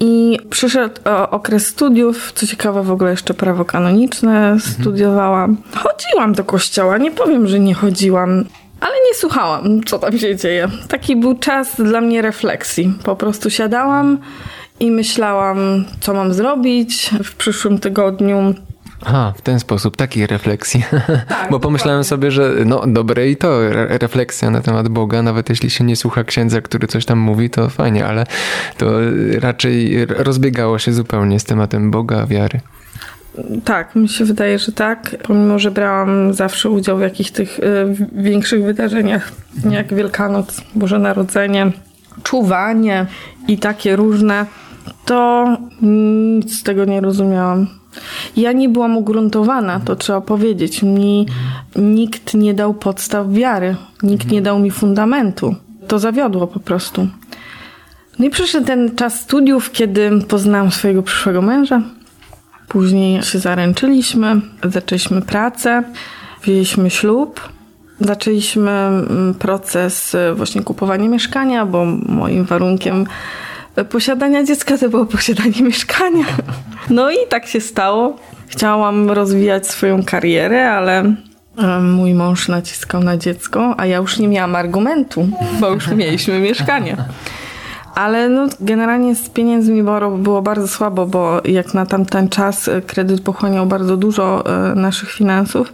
I 0.00 0.38
przyszedł 0.50 1.00
e, 1.06 1.30
okres 1.30 1.66
studiów, 1.66 2.32
co 2.32 2.46
ciekawe 2.46 2.82
w 2.82 2.90
ogóle 2.90 3.10
jeszcze 3.10 3.34
prawo 3.34 3.64
kanoniczne 3.64 4.56
studiowałam. 4.60 5.56
Chodziłam 5.74 6.32
do 6.32 6.44
kościoła, 6.44 6.98
nie 6.98 7.10
powiem, 7.10 7.46
że 7.46 7.60
nie 7.60 7.74
chodziłam, 7.74 8.44
ale 8.80 8.94
nie 9.08 9.14
słuchałam, 9.14 9.84
co 9.84 9.98
tam 9.98 10.18
się 10.18 10.36
dzieje. 10.36 10.68
Taki 10.88 11.16
był 11.16 11.38
czas 11.38 11.76
dla 11.76 12.00
mnie 12.00 12.22
refleksji. 12.22 12.92
Po 13.04 13.16
prostu 13.16 13.50
siadałam 13.50 14.18
i 14.80 14.90
myślałam, 14.90 15.84
co 16.00 16.14
mam 16.14 16.34
zrobić 16.34 17.10
w 17.24 17.36
przyszłym 17.36 17.78
tygodniu, 17.78 18.54
Aha, 19.04 19.32
w 19.36 19.40
ten 19.40 19.60
sposób, 19.60 19.96
takiej 19.96 20.26
refleksji. 20.26 20.84
Tak, 21.28 21.48
Bo 21.50 21.60
pomyślałem 21.60 22.04
sobie, 22.04 22.30
że 22.30 22.52
no 22.64 22.86
dobre 22.86 23.28
i 23.28 23.36
to 23.36 23.60
refleksja 23.88 24.50
na 24.50 24.60
temat 24.60 24.88
Boga, 24.88 25.22
nawet 25.22 25.48
jeśli 25.48 25.70
się 25.70 25.84
nie 25.84 25.96
słucha 25.96 26.24
księdza, 26.24 26.60
który 26.60 26.86
coś 26.86 27.04
tam 27.04 27.18
mówi, 27.18 27.50
to 27.50 27.68
fajnie, 27.68 28.06
ale 28.06 28.26
to 28.76 28.86
raczej 29.40 30.06
rozbiegało 30.06 30.78
się 30.78 30.92
zupełnie 30.92 31.40
z 31.40 31.44
tematem 31.44 31.90
Boga, 31.90 32.26
wiary. 32.26 32.60
Tak, 33.64 33.96
mi 33.96 34.08
się 34.08 34.24
wydaje, 34.24 34.58
że 34.58 34.72
tak. 34.72 35.16
Pomimo, 35.22 35.58
że 35.58 35.70
brałam 35.70 36.34
zawsze 36.34 36.70
udział 36.70 36.98
w 36.98 37.00
jakichś 37.00 37.30
tych 37.30 37.58
y, 37.58 37.62
większych 38.12 38.64
wydarzeniach, 38.64 39.32
jak 39.70 39.94
Wielkanoc, 39.94 40.60
Boże 40.74 40.98
Narodzenie, 40.98 41.72
czuwanie 42.22 43.06
i 43.48 43.58
takie 43.58 43.96
różne, 43.96 44.46
to 45.04 45.46
nic 45.82 46.60
z 46.60 46.62
tego 46.62 46.84
nie 46.84 47.00
rozumiałam. 47.00 47.66
Ja 48.36 48.52
nie 48.52 48.68
byłam 48.68 48.96
ugruntowana, 48.96 49.80
to 49.80 49.96
trzeba 49.96 50.20
powiedzieć. 50.20 50.82
Mi 50.82 51.26
nikt 51.76 52.34
nie 52.34 52.54
dał 52.54 52.74
podstaw 52.74 53.32
wiary, 53.32 53.76
nikt 54.02 54.30
nie 54.30 54.42
dał 54.42 54.58
mi 54.58 54.70
fundamentu. 54.70 55.54
To 55.88 55.98
zawiodło 55.98 56.46
po 56.46 56.60
prostu. 56.60 57.08
No 58.18 58.26
i 58.26 58.30
przyszedł 58.30 58.66
ten 58.66 58.96
czas 58.96 59.20
studiów, 59.20 59.72
kiedy 59.72 60.10
poznałam 60.28 60.70
swojego 60.70 61.02
przyszłego 61.02 61.42
męża. 61.42 61.82
Później 62.68 63.22
się 63.22 63.38
zaręczyliśmy, 63.38 64.40
zaczęliśmy 64.64 65.22
pracę, 65.22 65.82
wzięliśmy 66.42 66.90
ślub. 66.90 67.40
Zaczęliśmy 68.00 68.70
mm, 68.70 69.34
proces 69.34 70.14
y, 70.14 70.34
właśnie 70.34 70.62
kupowania 70.62 71.08
mieszkania, 71.08 71.66
bo 71.66 71.84
moim 72.08 72.44
warunkiem 72.44 73.06
posiadania 73.84 74.44
dziecka 74.44 74.78
to 74.78 74.88
było 74.88 75.06
posiadanie 75.06 75.62
mieszkania. 75.62 76.24
No 76.90 77.10
i 77.10 77.16
tak 77.28 77.46
się 77.46 77.60
stało. 77.60 78.16
Chciałam 78.48 79.10
rozwijać 79.10 79.66
swoją 79.66 80.04
karierę, 80.04 80.70
ale 80.70 81.14
mój 81.82 82.14
mąż 82.14 82.48
naciskał 82.48 83.02
na 83.02 83.16
dziecko, 83.16 83.74
a 83.78 83.86
ja 83.86 83.96
już 83.96 84.18
nie 84.18 84.28
miałam 84.28 84.56
argumentu, 84.56 85.28
bo 85.60 85.70
już 85.70 85.88
mieliśmy 85.88 86.38
mieszkanie. 86.38 86.96
Ale 87.94 88.28
no, 88.28 88.46
generalnie 88.60 89.14
z 89.14 89.28
pieniędzmi 89.28 89.82
było 90.18 90.42
bardzo 90.42 90.68
słabo, 90.68 91.06
bo 91.06 91.40
jak 91.44 91.74
na 91.74 91.86
tamten 91.86 92.28
czas 92.28 92.70
kredyt 92.86 93.20
pochłaniał 93.20 93.66
bardzo 93.66 93.96
dużo 93.96 94.44
e, 94.46 94.74
naszych 94.74 95.12
finansów. 95.12 95.72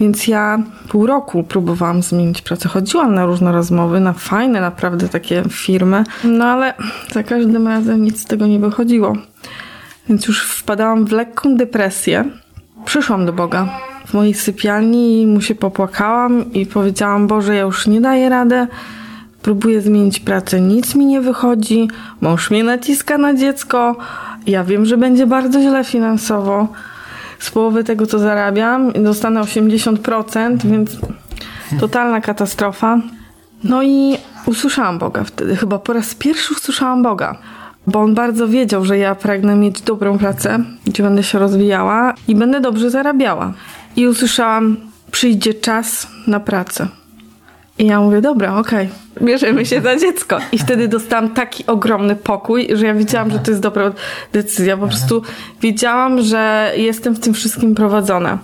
Więc 0.00 0.28
ja 0.28 0.58
pół 0.88 1.06
roku 1.06 1.44
próbowałam 1.44 2.02
zmienić 2.02 2.42
pracę. 2.42 2.68
Chodziłam 2.68 3.14
na 3.14 3.26
różne 3.26 3.52
rozmowy, 3.52 4.00
na 4.00 4.12
fajne 4.12 4.60
naprawdę 4.60 5.08
takie 5.08 5.42
firmy, 5.50 6.04
no 6.24 6.44
ale 6.44 6.74
za 7.12 7.22
każdym 7.22 7.68
razem 7.68 8.02
nic 8.02 8.20
z 8.20 8.24
tego 8.24 8.46
nie 8.46 8.58
wychodziło. 8.58 9.12
więc 10.08 10.26
już 10.26 10.42
wpadałam 10.42 11.04
w 11.04 11.12
lekką 11.12 11.56
depresję. 11.56 12.24
Przyszłam 12.84 13.26
do 13.26 13.32
Boga 13.32 13.68
w 14.06 14.14
mojej 14.14 14.34
sypialni 14.34 15.22
i 15.22 15.26
mu 15.26 15.40
się 15.40 15.54
popłakałam 15.54 16.52
i 16.52 16.66
powiedziałam: 16.66 17.26
Boże, 17.26 17.54
ja 17.54 17.62
już 17.62 17.86
nie 17.86 18.00
daję 18.00 18.28
rady. 18.28 18.66
Próbuję 19.42 19.80
zmienić 19.80 20.20
pracę, 20.20 20.60
nic 20.60 20.94
mi 20.94 21.06
nie 21.06 21.20
wychodzi. 21.20 21.88
Mąż 22.20 22.50
mnie 22.50 22.64
naciska 22.64 23.18
na 23.18 23.34
dziecko. 23.34 23.96
Ja 24.46 24.64
wiem, 24.64 24.86
że 24.86 24.96
będzie 24.96 25.26
bardzo 25.26 25.60
źle 25.60 25.84
finansowo. 25.84 26.68
Z 27.38 27.50
połowy 27.50 27.84
tego, 27.84 28.06
co 28.06 28.18
zarabiam, 28.18 28.92
dostanę 28.92 29.40
80%, 29.40 30.56
więc 30.66 30.90
totalna 31.80 32.20
katastrofa. 32.20 33.00
No 33.64 33.82
i 33.82 34.16
usłyszałam 34.46 34.98
Boga 34.98 35.24
wtedy. 35.24 35.56
Chyba 35.56 35.78
po 35.78 35.92
raz 35.92 36.14
pierwszy 36.14 36.54
usłyszałam 36.54 37.02
Boga 37.02 37.38
bo 37.86 38.00
on 38.00 38.14
bardzo 38.14 38.48
wiedział, 38.48 38.84
że 38.84 38.98
ja 38.98 39.14
pragnę 39.14 39.56
mieć 39.56 39.82
dobrą 39.82 40.18
pracę, 40.18 40.58
gdzie 40.86 41.02
będę 41.02 41.22
się 41.22 41.38
rozwijała 41.38 42.14
i 42.28 42.34
będę 42.34 42.60
dobrze 42.60 42.90
zarabiała. 42.90 43.52
I 43.96 44.06
usłyszałam, 44.08 44.76
przyjdzie 45.10 45.54
czas 45.54 46.06
na 46.26 46.40
pracę. 46.40 46.88
I 47.78 47.86
ja 47.86 48.00
mówię, 48.00 48.20
dobra, 48.20 48.56
okej, 48.56 48.88
okay. 49.16 49.26
bierzemy 49.26 49.66
się 49.66 49.80
za 49.80 49.96
dziecko. 49.96 50.38
I 50.52 50.58
wtedy 50.58 50.88
dostałam 50.88 51.30
taki 51.30 51.66
ogromny 51.66 52.16
pokój, 52.16 52.68
że 52.72 52.86
ja 52.86 52.94
wiedziałam, 52.94 53.30
że 53.30 53.38
to 53.38 53.50
jest 53.50 53.62
dobra 53.62 53.92
decyzja. 54.32 54.76
Po 54.76 54.86
prostu 54.86 55.22
wiedziałam, 55.60 56.22
że 56.22 56.72
jestem 56.76 57.14
w 57.14 57.20
tym 57.20 57.34
wszystkim 57.34 57.74
prowadzona. 57.74 58.38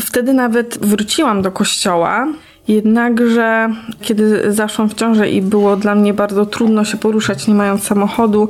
Wtedy 0.00 0.32
nawet 0.32 0.78
wróciłam 0.80 1.42
do 1.42 1.50
kościoła 1.50 2.26
Jednakże, 2.68 3.68
kiedy 4.00 4.52
zaszłam 4.52 4.88
w 4.88 4.94
ciążę 4.94 5.30
i 5.30 5.42
było 5.42 5.76
dla 5.76 5.94
mnie 5.94 6.14
bardzo 6.14 6.46
trudno 6.46 6.84
się 6.84 6.96
poruszać, 6.96 7.48
nie 7.48 7.54
mając 7.54 7.82
samochodu, 7.82 8.48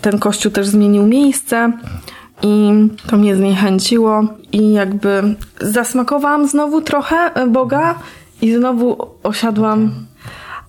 ten 0.00 0.18
kościół 0.18 0.52
też 0.52 0.66
zmienił 0.66 1.06
miejsce 1.06 1.72
i 2.42 2.70
to 3.06 3.16
mnie 3.16 3.36
zniechęciło 3.36 4.24
i 4.52 4.72
jakby 4.72 5.34
zasmakowałam 5.60 6.48
znowu 6.48 6.80
trochę 6.80 7.30
Boga 7.48 7.94
i 8.42 8.54
znowu 8.54 9.06
osiadłam. 9.22 9.92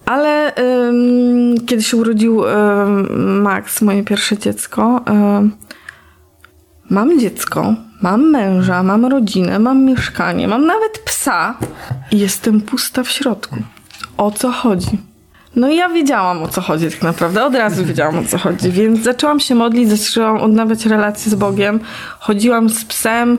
Ale 0.05 0.53
ym, 0.87 1.55
kiedy 1.65 1.83
się 1.83 1.97
urodził 1.97 2.43
ym, 2.45 3.41
Max, 3.41 3.81
moje 3.81 4.03
pierwsze 4.03 4.37
dziecko, 4.37 5.01
ym, 5.09 5.51
mam 6.89 7.19
dziecko, 7.19 7.75
Mam 8.01 8.29
męża, 8.29 8.83
mam 8.83 9.05
rodzinę, 9.05 9.59
mam 9.59 9.85
mieszkanie, 9.85 10.47
mam 10.47 10.65
nawet 10.65 10.99
psa 11.05 11.57
i 12.11 12.19
jestem 12.19 12.61
pusta 12.61 13.03
w 13.03 13.09
środku. 13.09 13.55
O 14.17 14.31
co 14.31 14.51
chodzi? 14.51 14.97
No 15.55 15.69
i 15.69 15.75
ja 15.75 15.89
wiedziałam 15.89 16.43
o 16.43 16.47
co 16.47 16.61
chodzi 16.61 16.91
tak 16.91 17.01
naprawdę, 17.01 17.45
od 17.45 17.55
razu 17.55 17.85
wiedziałam 17.85 18.17
o 18.19 18.23
co 18.23 18.37
chodzi, 18.37 18.71
więc 18.71 19.03
zaczęłam 19.03 19.39
się 19.39 19.55
modlić, 19.55 19.89
zaczęłam 19.89 20.37
odnawiać 20.37 20.85
relacje 20.85 21.31
z 21.31 21.35
Bogiem, 21.35 21.79
chodziłam 22.19 22.69
z 22.69 22.85
psem 22.85 23.37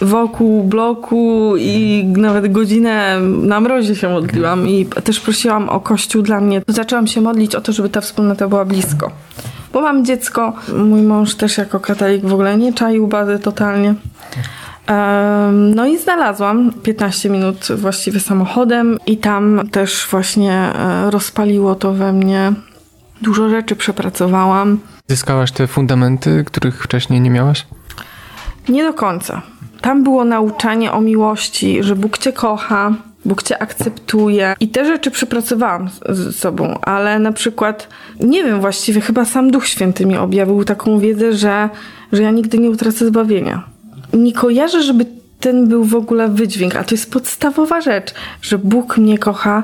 wokół 0.00 0.64
bloku 0.64 1.54
i 1.58 2.04
nawet 2.16 2.52
godzinę 2.52 3.20
na 3.20 3.60
mrozie 3.60 3.96
się 3.96 4.08
modliłam 4.08 4.68
i 4.68 4.86
też 4.86 5.20
prosiłam 5.20 5.68
o 5.68 5.80
kościół 5.80 6.22
dla 6.22 6.40
mnie. 6.40 6.62
Zaczęłam 6.68 7.06
się 7.06 7.20
modlić 7.20 7.54
o 7.54 7.60
to, 7.60 7.72
żeby 7.72 7.88
ta 7.88 8.00
wspólnota 8.00 8.48
była 8.48 8.64
blisko 8.64 9.10
bo 9.76 9.82
mam 9.82 10.04
dziecko. 10.04 10.52
Mój 10.84 11.02
mąż 11.02 11.34
też 11.34 11.58
jako 11.58 11.80
katalik 11.80 12.26
w 12.26 12.32
ogóle 12.32 12.56
nie 12.56 12.72
czaił 12.72 13.06
bazy 13.06 13.38
totalnie. 13.38 13.94
No 15.52 15.86
i 15.86 15.98
znalazłam 15.98 16.72
15 16.82 17.30
minut 17.30 17.68
właściwie 17.76 18.20
samochodem 18.20 18.98
i 19.06 19.16
tam 19.16 19.68
też 19.70 20.08
właśnie 20.10 20.52
e, 20.52 21.10
rozpaliło 21.10 21.74
to 21.74 21.92
we 21.92 22.12
mnie. 22.12 22.52
Dużo 23.22 23.48
rzeczy 23.48 23.76
przepracowałam. 23.76 24.78
Zyskałaś 25.08 25.52
te 25.52 25.66
fundamenty, 25.66 26.44
których 26.46 26.82
wcześniej 26.84 27.20
nie 27.20 27.30
miałaś? 27.30 27.66
Nie 28.68 28.84
do 28.84 28.94
końca. 28.94 29.42
Tam 29.80 30.04
było 30.04 30.24
nauczanie 30.24 30.92
o 30.92 31.00
miłości, 31.00 31.82
że 31.82 31.96
Bóg 31.96 32.18
cię 32.18 32.32
kocha, 32.32 32.94
Bóg 33.24 33.42
cię 33.42 33.62
akceptuje. 33.62 34.54
I 34.60 34.68
te 34.68 34.84
rzeczy 34.84 35.10
przepracowałam 35.10 35.88
z 36.08 36.36
sobą, 36.36 36.78
ale 36.82 37.18
na 37.18 37.32
przykład, 37.32 37.88
nie 38.20 38.44
wiem 38.44 38.60
właściwie, 38.60 39.00
chyba 39.00 39.24
sam 39.24 39.50
Duch 39.50 39.66
Święty 39.66 40.06
mi 40.06 40.16
objawił 40.16 40.64
taką 40.64 40.98
wiedzę, 40.98 41.32
że, 41.32 41.68
że 42.12 42.22
ja 42.22 42.30
nigdy 42.30 42.58
nie 42.58 42.70
utracę 42.70 43.06
zbawienia. 43.06 43.62
Nie 44.12 44.32
kojarzę, 44.32 44.82
żeby 44.82 45.06
ten 45.40 45.68
był 45.68 45.84
w 45.84 45.94
ogóle 45.94 46.28
wydźwięk, 46.28 46.76
a 46.76 46.84
to 46.84 46.94
jest 46.94 47.12
podstawowa 47.12 47.80
rzecz, 47.80 48.14
że 48.42 48.58
Bóg 48.58 48.98
mnie 48.98 49.18
kocha 49.18 49.62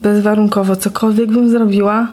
bezwarunkowo, 0.00 0.76
cokolwiek 0.76 1.30
bym 1.30 1.48
zrobiła. 1.48 2.08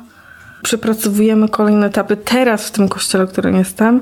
Przepracowujemy 0.63 1.49
kolejne 1.49 1.87
etapy. 1.87 2.17
Teraz 2.17 2.67
w 2.67 2.71
tym 2.71 2.89
kościele, 2.89 3.25
w 3.27 3.31
którym 3.31 3.55
jestem, 3.55 4.01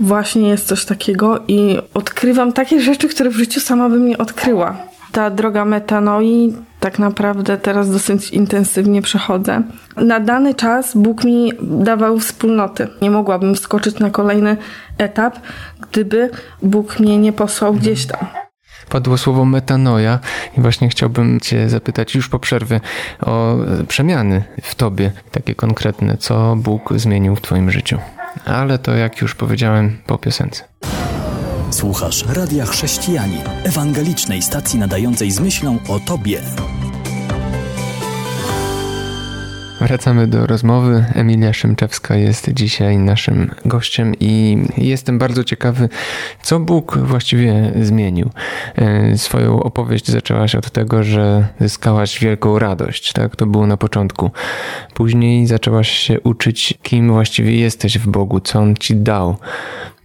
właśnie 0.00 0.48
jest 0.48 0.66
coś 0.66 0.84
takiego 0.84 1.40
i 1.48 1.78
odkrywam 1.94 2.52
takie 2.52 2.80
rzeczy, 2.80 3.08
które 3.08 3.30
w 3.30 3.36
życiu 3.36 3.60
sama 3.60 3.88
bym 3.88 4.06
nie 4.06 4.18
odkryła 4.18 4.90
ta 5.12 5.30
droga 5.30 5.64
metanoi 5.64 6.54
tak 6.80 6.98
naprawdę 6.98 7.58
teraz 7.58 7.90
dosyć 7.90 8.30
intensywnie 8.30 9.02
przechodzę. 9.02 9.62
Na 9.96 10.20
dany 10.20 10.54
czas 10.54 10.96
Bóg 10.96 11.24
mi 11.24 11.52
dawał 11.62 12.18
wspólnoty. 12.18 12.88
Nie 13.02 13.10
mogłabym 13.10 13.54
wskoczyć 13.54 13.98
na 13.98 14.10
kolejny 14.10 14.56
etap, 14.98 15.38
gdyby 15.90 16.30
Bóg 16.62 17.00
mnie 17.00 17.18
nie 17.18 17.32
posłał 17.32 17.74
gdzieś 17.74 18.06
tam. 18.06 18.26
Padło 18.88 19.18
słowo 19.18 19.44
metanoja 19.44 20.18
i 20.58 20.60
właśnie 20.60 20.88
chciałbym 20.88 21.40
Cię 21.40 21.68
zapytać 21.68 22.14
już 22.14 22.28
po 22.28 22.38
przerwie 22.38 22.80
o 23.20 23.56
przemiany 23.88 24.42
w 24.62 24.74
Tobie, 24.74 25.12
takie 25.30 25.54
konkretne, 25.54 26.16
co 26.16 26.56
Bóg 26.56 26.92
zmienił 26.96 27.36
w 27.36 27.40
Twoim 27.40 27.70
życiu. 27.70 27.98
Ale 28.44 28.78
to 28.78 28.94
jak 28.94 29.20
już 29.20 29.34
powiedziałem 29.34 29.98
po 30.06 30.18
piosence. 30.18 30.64
Słuchasz 31.70 32.24
Radia 32.28 32.66
Chrześcijani, 32.66 33.38
ewangelicznej 33.64 34.42
stacji 34.42 34.78
nadającej 34.78 35.30
z 35.30 35.40
myślą 35.40 35.78
o 35.88 36.00
Tobie. 36.00 36.40
Wracamy 39.80 40.26
do 40.26 40.46
rozmowy. 40.46 41.04
Emilia 41.14 41.52
Szymczewska 41.52 42.16
jest 42.16 42.52
dzisiaj 42.52 42.98
naszym 42.98 43.50
gościem 43.64 44.14
i 44.20 44.58
jestem 44.76 45.18
bardzo 45.18 45.44
ciekawy, 45.44 45.88
co 46.42 46.60
Bóg 46.60 46.98
właściwie 46.98 47.72
zmienił. 47.80 48.30
E, 48.76 49.18
swoją 49.18 49.62
opowieść 49.62 50.10
zaczęłaś 50.10 50.54
od 50.54 50.70
tego, 50.70 51.02
że 51.02 51.48
zyskałaś 51.60 52.20
wielką 52.20 52.58
radość, 52.58 53.12
tak? 53.12 53.36
To 53.36 53.46
było 53.46 53.66
na 53.66 53.76
początku. 53.76 54.30
Później 54.94 55.46
zaczęłaś 55.46 55.90
się 55.90 56.20
uczyć, 56.20 56.74
kim 56.82 57.12
właściwie 57.12 57.56
jesteś 57.56 57.98
w 57.98 58.08
Bogu, 58.08 58.40
co 58.40 58.58
On 58.58 58.76
ci 58.76 58.96
dał. 58.96 59.36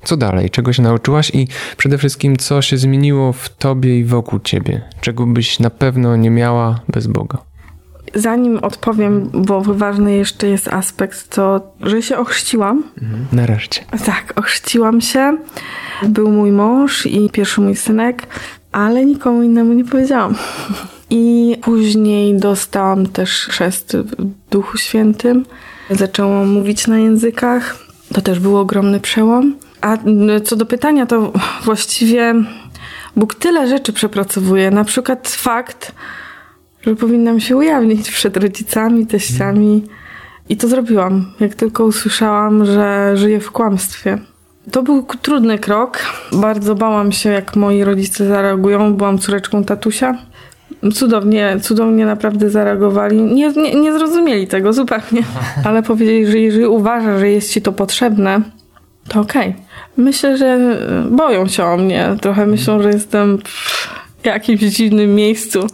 Co 0.04 0.18
dalej? 0.18 0.50
Czego 0.50 0.74
się 0.74 0.84
nauczyłaś 0.84 1.32
i 1.34 1.48
przede 1.78 1.98
wszystkim 1.98 2.38
co 2.38 2.62
się 2.62 2.78
zmieniło 2.78 3.34
w 3.34 3.50
tobie 3.50 4.00
i 4.00 4.06
wokół 4.06 4.40
ciebie? 4.40 4.82
Czego 5.02 5.26
byś 5.26 5.60
na 5.60 5.70
pewno 5.70 6.16
nie 6.16 6.30
miała 6.30 6.80
bez 6.88 7.08
Boga? 7.08 7.55
Zanim 8.16 8.58
odpowiem, 8.58 9.30
bo 9.34 9.62
ważny 9.62 10.16
jeszcze 10.16 10.48
jest 10.48 10.68
aspekt, 10.68 11.36
to 11.36 11.72
że 11.82 12.02
się 12.02 12.18
ochrzciłam. 12.18 12.84
Mhm. 13.02 13.26
Nareszcie. 13.32 13.82
Tak, 14.06 14.34
ochrzciłam 14.36 15.02
się. 15.02 15.38
Był 16.04 16.32
mój 16.32 16.52
mąż 16.52 17.06
i 17.06 17.30
pierwszy 17.30 17.62
mój 17.62 17.76
synek, 17.76 18.28
ale 18.72 19.06
nikomu 19.06 19.44
innemu 19.44 19.74
nie 19.74 19.86
powiedziałam. 19.86 20.36
I 21.10 21.56
później 21.62 22.38
dostałam 22.38 23.06
też 23.08 23.46
chrzest 23.46 23.98
w 23.98 24.26
Duchu 24.52 24.78
Świętym. 24.78 25.46
Zaczęłam 25.90 26.50
mówić 26.50 26.88
na 26.88 27.00
językach. 27.00 27.76
To 28.14 28.22
też 28.22 28.40
był 28.40 28.58
ogromny 28.58 29.00
przełom. 29.00 29.56
A 29.82 29.98
co 30.44 30.56
do 30.56 30.66
pytania, 30.66 31.06
to 31.06 31.34
właściwie 31.64 32.34
Bóg 33.16 33.36
tyle 33.36 33.68
rzeczy 33.68 33.94
przepracowuje. 33.94 34.72
Na 34.72 34.84
przykład 34.84 35.28
fakt, 35.28 35.92
że 36.86 36.96
powinnam 36.96 37.40
się 37.40 37.58
ujawnić 37.58 38.12
przed 38.12 38.38
rodzicami, 38.38 39.08
teściami. 39.08 39.84
I 40.50 40.58
to 40.58 40.68
zrobiłam, 40.68 41.34
jak 41.40 41.56
tylko 41.56 41.86
usłyszałam, 41.86 42.66
że 42.66 43.18
żyję 43.18 43.40
w 43.40 43.52
kłamstwie. 43.52 44.18
To 44.72 44.84
był 44.84 45.04
trudny 45.22 45.60
krok. 45.60 46.00
Bardzo 46.32 46.76
bałam 46.76 47.12
się, 47.12 47.30
jak 47.30 47.56
moi 47.56 47.84
rodzice 47.84 48.28
zareagują. 48.28 48.94
Byłam 48.94 49.18
córeczką 49.18 49.64
tatusia. 49.64 50.18
Cudownie, 50.94 51.58
cudownie 51.62 52.06
naprawdę 52.06 52.50
zareagowali. 52.50 53.22
Nie, 53.22 53.50
nie, 53.50 53.76
nie 53.76 53.94
zrozumieli 53.94 54.48
tego 54.48 54.74
zupełnie, 54.74 55.24
ale 55.66 55.84
powiedzieli, 55.84 56.28
że 56.28 56.40
jeżeli 56.40 56.66
uważa, 56.66 57.20
że 57.20 57.30
jest 57.30 57.52
ci 57.52 57.62
to 57.62 57.72
potrzebne, 57.72 58.42
to 59.08 59.22
okej. 59.22 59.50
Okay. 59.50 59.64
Myślę, 59.98 60.38
że 60.38 60.60
boją 61.10 61.48
się 61.48 61.64
o 61.64 61.78
mnie. 61.78 62.16
Trochę 62.22 62.46
myślą, 62.46 62.82
że 62.82 62.90
jestem 62.90 63.38
w 64.22 64.26
jakimś 64.26 64.60
dziwnym 64.62 65.16
miejscu. 65.16 65.68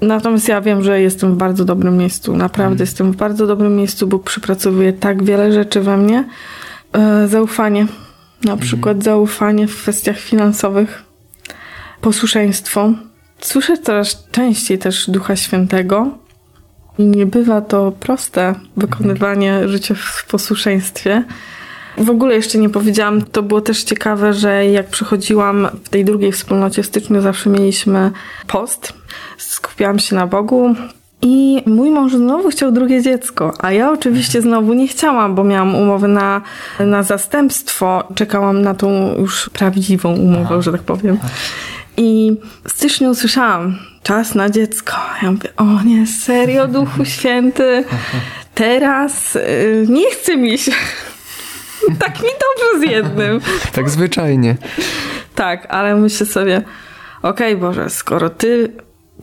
Natomiast 0.00 0.48
ja 0.48 0.60
wiem, 0.60 0.82
że 0.82 1.00
jestem 1.00 1.34
w 1.34 1.36
bardzo 1.36 1.64
dobrym 1.64 1.96
miejscu. 1.96 2.36
Naprawdę 2.36 2.72
mhm. 2.72 2.80
jestem 2.80 3.12
w 3.12 3.16
bardzo 3.16 3.46
dobrym 3.46 3.76
miejscu. 3.76 4.06
Bóg 4.06 4.24
przypracowuje 4.24 4.92
tak 4.92 5.24
wiele 5.24 5.52
rzeczy 5.52 5.80
we 5.80 5.96
mnie. 5.96 6.24
E, 6.92 7.28
zaufanie. 7.28 7.86
Na 8.44 8.52
mhm. 8.52 8.58
przykład 8.58 9.02
zaufanie 9.02 9.68
w 9.68 9.76
kwestiach 9.76 10.18
finansowych. 10.18 11.04
Posłuszeństwo. 12.00 12.92
Słyszę 13.40 13.78
coraz 13.78 14.28
częściej 14.30 14.78
też 14.78 15.10
Ducha 15.10 15.36
Świętego. 15.36 16.18
Nie 16.98 17.26
bywa 17.26 17.60
to 17.60 17.92
proste 17.92 18.54
wykonywanie 18.76 19.68
życia 19.68 19.94
w 19.94 20.26
posłuszeństwie 20.30 21.24
w 22.00 22.10
ogóle 22.10 22.34
jeszcze 22.34 22.58
nie 22.58 22.68
powiedziałam, 22.68 23.22
to 23.22 23.42
było 23.42 23.60
też 23.60 23.84
ciekawe, 23.84 24.32
że 24.32 24.66
jak 24.66 24.88
przychodziłam 24.88 25.68
w 25.84 25.88
tej 25.88 26.04
drugiej 26.04 26.32
wspólnocie 26.32 26.82
w 26.82 26.86
styczniu, 26.86 27.20
zawsze 27.20 27.50
mieliśmy 27.50 28.10
post. 28.46 28.92
Skupiałam 29.38 29.98
się 29.98 30.16
na 30.16 30.26
Bogu, 30.26 30.74
i 31.22 31.62
mój 31.66 31.90
mąż 31.90 32.12
znowu 32.12 32.48
chciał 32.48 32.72
drugie 32.72 33.02
dziecko, 33.02 33.52
a 33.58 33.72
ja 33.72 33.92
oczywiście 33.92 34.42
znowu 34.42 34.72
nie 34.72 34.88
chciałam, 34.88 35.34
bo 35.34 35.44
miałam 35.44 35.74
umowę 35.74 36.08
na, 36.08 36.42
na 36.80 37.02
zastępstwo. 37.02 38.08
Czekałam 38.14 38.62
na 38.62 38.74
tą 38.74 39.14
już 39.18 39.50
prawdziwą 39.52 40.16
umowę, 40.16 40.62
że 40.62 40.72
tak 40.72 40.82
powiem. 40.82 41.18
I 41.96 42.36
w 42.64 42.70
styczniu 42.72 43.10
usłyszałam, 43.10 43.78
czas 44.02 44.34
na 44.34 44.50
dziecko. 44.50 44.92
Ja 45.22 45.32
mówię, 45.32 45.48
o 45.56 45.82
nie, 45.84 46.06
serio, 46.06 46.68
Duchu 46.68 47.04
Święty, 47.14 47.84
teraz 48.54 49.36
y, 49.36 49.86
nie 49.88 50.10
chce 50.10 50.36
mi 50.36 50.58
się. 50.58 50.72
tak 52.02 52.20
mi 52.22 52.28
dobrze 52.28 52.80
z 52.80 52.90
jednym. 52.90 53.40
tak 53.72 53.90
zwyczajnie. 53.90 54.56
Tak, 55.34 55.66
ale 55.68 55.96
myślę 55.96 56.26
sobie, 56.26 56.62
okej 57.22 57.54
okay, 57.54 57.56
Boże, 57.56 57.90
skoro 57.90 58.30
Ty 58.30 58.72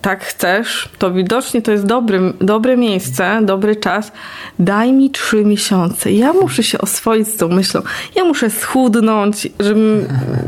tak 0.02 0.24
chcesz, 0.24 0.90
to 0.98 1.12
widocznie 1.12 1.62
to 1.62 1.72
jest 1.72 1.86
dobry, 1.86 2.34
dobre 2.42 2.78
miejsce, 2.78 3.40
dobry 3.44 3.76
czas. 3.76 4.12
Daj 4.60 4.94
mi 4.94 5.10
trzy 5.10 5.46
miesiące. 5.46 6.12
Ja 6.12 6.34
muszę 6.34 6.64
się 6.64 6.78
oswoić 6.78 7.28
z 7.28 7.38
tą 7.38 7.48
myślą. 7.48 7.82
Ja 8.16 8.24
muszę 8.24 8.50
schudnąć, 8.50 9.48
żeby, 9.60 10.08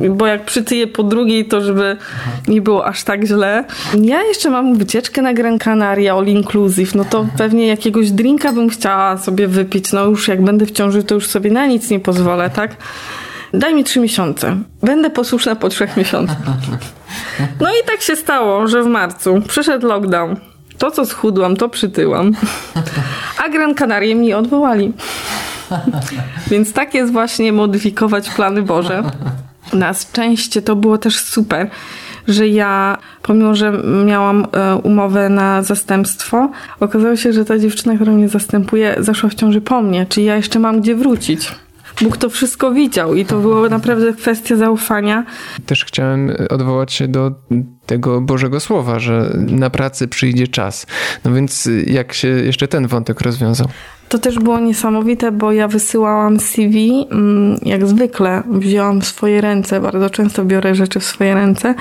bo 0.10 0.28
jak 0.28 0.46
przytyję 0.46 0.88
po 0.88 1.04
drugiej, 1.04 1.46
to 1.46 1.62
żeby 1.62 1.98
nie 2.48 2.62
było 2.62 2.86
aż 2.86 3.04
tak 3.04 3.26
źle. 3.26 3.64
Ja 4.02 4.24
jeszcze 4.24 4.50
mam 4.50 4.76
wycieczkę 4.76 5.22
na 5.22 5.34
Gran 5.34 5.60
Canaria, 5.60 6.14
all 6.14 6.28
inclusive, 6.28 6.96
no 6.96 7.06
to 7.06 7.26
pewnie 7.38 7.68
jakiegoś 7.68 8.12
drinka 8.12 8.54
bym 8.54 8.70
chciała 8.70 9.18
sobie 9.18 9.48
wypić. 9.48 9.92
No 9.92 10.06
już 10.06 10.28
jak 10.28 10.44
będę 10.44 10.66
w 10.66 10.72
ciąży, 10.72 11.04
to 11.04 11.16
już 11.16 11.28
sobie 11.28 11.52
na 11.52 11.66
nic 11.66 11.90
nie 11.90 12.00
pozwolę, 12.00 12.50
tak? 12.50 12.76
Daj 13.54 13.76
mi 13.76 13.84
trzy 13.84 14.00
miesiące. 14.00 14.58
Będę 14.82 15.10
posłuszna 15.10 15.56
po 15.56 15.70
trzech 15.70 15.98
miesiącach. 15.98 16.38
No 17.60 17.70
i 17.70 17.88
tak 17.88 18.02
się 18.02 18.16
stało, 18.16 18.68
że 18.68 18.84
w 18.84 18.88
marcu 18.88 19.42
przyszedł 19.48 19.88
lockdown. 19.88 20.36
To, 20.78 20.92
co 20.92 21.06
schudłam, 21.06 21.56
to 21.56 21.70
przytyłam. 21.70 22.32
A 23.46 23.50
Gran 23.50 23.76
Canaria 23.76 24.16
mi 24.16 24.34
odwołali. 24.34 24.94
Więc 26.48 26.74
tak 26.74 26.94
jest 26.94 27.12
właśnie 27.12 27.54
modyfikować 27.54 28.30
plany 28.30 28.62
Boże. 28.62 29.04
Na 29.74 29.94
szczęście 29.94 30.62
to 30.62 30.76
było 30.76 30.98
też 30.98 31.20
super, 31.20 31.70
że 32.28 32.48
ja, 32.48 32.98
pomimo 33.22 33.56
że 33.56 33.72
miałam 34.06 34.48
e, 34.52 34.76
umowę 34.76 35.30
na 35.30 35.64
zastępstwo, 35.64 36.50
okazało 36.80 37.16
się, 37.16 37.34
że 37.34 37.46
ta 37.46 37.60
dziewczyna, 37.60 37.96
która 37.96 38.12
mnie 38.12 38.30
zastępuje, 38.30 38.96
zaszła 39.00 39.30
w 39.30 39.36
ciąży 39.36 39.62
po 39.62 39.82
mnie, 39.82 40.06
czyli 40.06 40.26
ja 40.26 40.36
jeszcze 40.36 40.60
mam 40.60 40.82
gdzie 40.82 40.96
wrócić. 40.96 41.52
Bóg 42.02 42.18
to 42.18 42.30
wszystko 42.30 42.72
widział 42.72 43.16
i 43.16 43.26
to 43.26 43.40
była 43.40 43.70
naprawdę 43.70 44.14
kwestia 44.14 44.56
zaufania. 44.56 45.26
Też 45.66 45.86
chciałem 45.86 46.32
odwołać 46.50 46.94
się 46.94 47.08
do 47.08 47.32
tego 47.86 48.22
Bożego 48.22 48.60
Słowa, 48.60 49.00
że 49.00 49.38
na 49.48 49.70
pracy 49.70 50.08
przyjdzie 50.08 50.48
czas. 50.48 50.86
No 51.26 51.34
więc 51.34 51.70
jak 51.88 52.14
się 52.14 52.28
jeszcze 52.28 52.68
ten 52.68 52.88
wątek 52.88 53.22
rozwiązał? 53.22 53.68
To 54.10 54.20
też 54.20 54.40
było 54.40 54.60
niesamowite, 54.60 55.32
bo 55.32 55.52
ja 55.52 55.68
wysyłałam 55.68 56.40
CV, 56.40 57.08
mm, 57.12 57.60
jak 57.66 57.88
zwykle 57.88 58.44
wzięłam 58.50 59.02
w 59.02 59.06
swoje 59.06 59.42
ręce, 59.42 59.82
bardzo 59.82 60.10
często 60.10 60.46
biorę 60.46 60.76
rzeczy 60.76 61.00
w 61.00 61.06
swoje 61.06 61.34
ręce, 61.34 61.76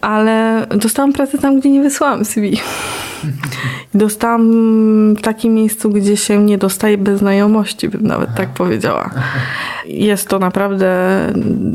ale 0.00 0.66
dostałam 0.76 1.12
pracę 1.12 1.38
tam, 1.38 1.60
gdzie 1.60 1.70
nie 1.70 1.82
wysłałam 1.82 2.24
CV. 2.24 2.60
Dostałam 3.94 5.14
w 5.14 5.22
takim 5.22 5.54
miejscu, 5.54 5.90
gdzie 5.90 6.16
się 6.16 6.42
nie 6.42 6.58
dostaje 6.58 6.98
bez 6.98 7.18
znajomości, 7.18 7.88
bym 7.88 8.06
nawet 8.06 8.34
tak 8.34 8.48
powiedziała. 8.48 9.10
Jest 9.86 10.28
to 10.28 10.38
naprawdę 10.38 11.20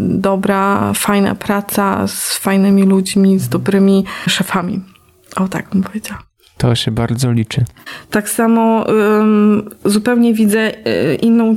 dobra, 0.07 0.91
fajna 0.93 1.35
praca 1.35 2.07
z 2.07 2.37
fajnymi 2.37 2.83
ludźmi, 2.83 3.39
z 3.39 3.49
dobrymi 3.49 4.05
szefami. 4.27 4.81
O 5.35 5.47
tak 5.47 5.69
bym 5.69 5.83
powiedziała. 5.83 6.30
To 6.61 6.75
się 6.75 6.91
bardzo 6.91 7.31
liczy. 7.31 7.63
Tak 8.11 8.29
samo 8.29 8.85
um, 8.85 9.69
zupełnie 9.85 10.33
widzę 10.33 10.71
y, 10.87 11.15
inną, 11.15 11.55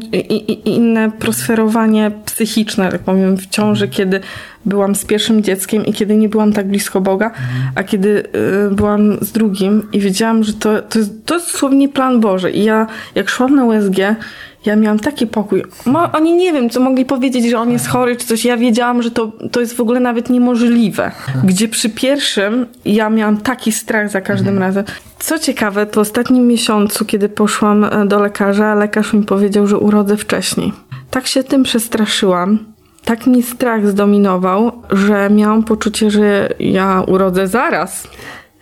inne 0.65 1.11
prosferowanie 1.11 2.11
psychiczne, 2.25 2.91
tak 2.91 3.01
powiem, 3.01 3.37
w 3.37 3.47
ciąży, 3.47 3.89
kiedy 3.89 4.21
byłam 4.65 4.95
z 4.95 5.05
pierwszym 5.05 5.43
dzieckiem 5.43 5.87
i 5.87 5.93
kiedy 5.93 6.17
nie 6.17 6.29
byłam 6.29 6.53
tak 6.53 6.69
blisko 6.69 7.01
Boga, 7.01 7.31
a 7.75 7.83
kiedy 7.83 8.23
y, 8.71 8.75
byłam 8.75 9.17
z 9.21 9.33
drugim 9.33 9.89
i 9.93 10.01
wiedziałam, 10.01 10.45
że 10.45 10.53
to, 10.53 10.83
to, 10.83 10.99
jest, 10.99 11.27
to 11.27 11.35
jest 11.35 11.53
dosłownie 11.53 11.89
plan 11.89 12.21
Boży. 12.21 12.51
I 12.51 12.65
ja, 12.65 12.87
jak 13.15 13.29
szłam 13.29 13.55
na 13.55 13.65
USG, 13.65 13.99
ja 14.67 14.77
miałam 14.77 14.99
taki 14.99 15.27
pokój. 15.27 15.63
Mo, 15.87 16.13
oni 16.13 16.33
nie 16.33 16.53
wiem, 16.53 16.71
co 16.71 16.81
mogli 16.81 17.05
powiedzieć, 17.05 17.51
że 17.51 17.59
on 17.59 17.71
jest 17.71 17.89
chory 17.89 18.17
czy 18.17 18.27
coś. 18.27 18.45
Ja 18.45 18.57
wiedziałam, 18.57 19.03
że 19.03 19.11
to, 19.11 19.33
to 19.53 19.61
jest 19.61 19.77
w 19.77 19.81
ogóle 19.81 20.01
nawet 20.01 20.31
niemożliwe. 20.31 21.11
Gdzie 21.45 21.69
przy 21.69 21.91
pierwszym 21.91 22.67
ja 22.85 23.11
miałam 23.11 23.37
taki 23.37 23.73
strach 23.73 24.11
za 24.11 24.21
każdym 24.21 24.55
mhm. 24.55 24.67
razem. 24.67 24.85
Co 25.19 25.39
ciekawe, 25.39 25.87
to 25.87 25.95
w 25.95 25.99
ostatnim 25.99 26.47
miesiącu, 26.47 27.05
kiedy 27.05 27.29
poszłam 27.29 27.85
e, 27.85 28.07
do 28.07 28.21
lekarza, 28.21 28.75
lekarz 28.75 29.13
mi 29.13 29.25
powiedział, 29.25 29.67
że 29.67 29.79
urodzę 29.79 30.17
wcześniej. 30.17 30.73
Tak 31.11 31.27
się 31.27 31.45
tym 31.45 31.63
przestraszyłam. 31.63 32.59
Tak 33.05 33.27
mi 33.27 33.43
strach 33.43 33.89
zdominował, 33.89 34.73
że 34.91 35.31
miałam 35.31 35.63
poczucie, 35.63 36.11
że 36.11 36.49
ja 36.59 37.03
urodzę 37.07 37.47
zaraz. 37.47 38.09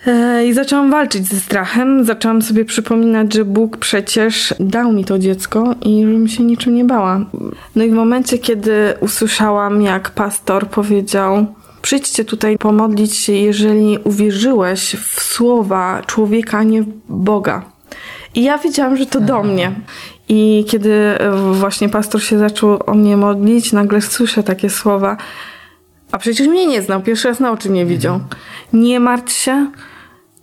E, 0.06 0.46
I 0.46 0.52
zaczęłam 0.52 0.90
walczyć 0.90 1.28
ze 1.28 1.40
strachem, 1.40 2.04
zaczęłam 2.04 2.42
sobie 2.42 2.64
przypominać, 2.64 3.34
że 3.34 3.44
Bóg 3.44 3.76
przecież 3.76 4.54
dał 4.60 4.92
mi 4.92 5.04
to 5.04 5.18
dziecko 5.18 5.74
i 5.82 6.02
żebym 6.02 6.28
się 6.28 6.42
niczym 6.42 6.74
nie 6.74 6.84
bała. 6.84 7.20
No 7.76 7.84
i 7.84 7.90
w 7.90 7.94
momencie, 7.94 8.38
kiedy 8.38 8.94
usłyszałam, 9.00 9.82
jak 9.82 10.10
pastor 10.10 10.68
powiedział, 10.68 11.46
przyjdźcie 11.82 12.24
tutaj 12.24 12.58
pomodlić 12.58 13.16
się, 13.16 13.32
jeżeli 13.32 13.98
uwierzyłeś 14.04 14.96
w 14.96 15.22
słowa 15.22 16.02
człowieka, 16.06 16.58
a 16.58 16.62
nie 16.62 16.82
w 16.82 16.88
Boga. 17.08 17.62
I 18.34 18.42
ja 18.42 18.58
wiedziałam, 18.58 18.96
że 18.96 19.06
to 19.06 19.20
do 19.20 19.42
mnie. 19.42 19.72
I 20.28 20.64
kiedy 20.68 21.18
właśnie 21.52 21.88
pastor 21.88 22.22
się 22.22 22.38
zaczął 22.38 22.78
o 22.86 22.94
mnie 22.94 23.16
modlić, 23.16 23.72
nagle 23.72 24.00
słyszę 24.00 24.42
takie 24.42 24.70
słowa, 24.70 25.16
a 26.12 26.18
przecież 26.18 26.48
mnie 26.48 26.66
nie 26.66 26.82
znał, 26.82 27.02
pierwszy 27.02 27.28
raz 27.28 27.40
na 27.40 27.52
oczy 27.52 27.70
mnie 27.70 27.86
widział. 27.86 28.20
Nie 28.72 29.00
martw 29.00 29.32
się, 29.32 29.66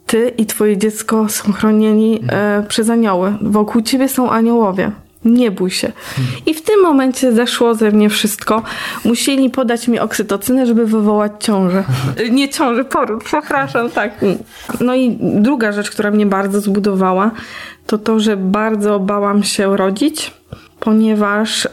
ty 0.10 0.34
i 0.38 0.46
twoje 0.46 0.78
dziecko 0.78 1.30
są 1.30 1.54
chronieni 1.54 2.22
e, 2.32 2.64
przez 2.68 2.90
anioły. 2.90 3.34
Wokół 3.42 3.82
ciebie 3.82 4.08
są 4.08 4.30
aniołowie. 4.30 4.92
Nie 5.26 5.52
bój 5.52 5.72
się. 5.72 5.92
I 6.46 6.54
w 6.54 6.62
tym 6.62 6.82
momencie 6.82 7.34
zeszło 7.34 7.76
ze 7.76 7.92
mnie 7.92 8.10
wszystko. 8.10 8.64
Musieli 9.06 9.50
podać 9.50 9.88
mi 9.88 10.00
oksytocynę, 10.00 10.66
żeby 10.66 10.86
wywołać 10.86 11.32
ciążę. 11.40 11.84
E, 12.18 12.30
nie 12.30 12.50
ciążę, 12.50 12.86
poród, 12.86 13.24
przepraszam, 13.24 13.90
tak. 13.90 14.26
No 14.82 14.96
i 14.96 15.18
druga 15.22 15.72
rzecz, 15.72 15.92
która 15.92 16.12
mnie 16.12 16.26
bardzo 16.26 16.62
zbudowała, 16.62 17.32
to 17.88 17.98
to, 17.98 18.20
że 18.20 18.38
bardzo 18.38 19.00
bałam 19.00 19.44
się 19.44 19.78
rodzić, 19.78 20.34
ponieważ 20.80 21.66
e, 21.66 21.70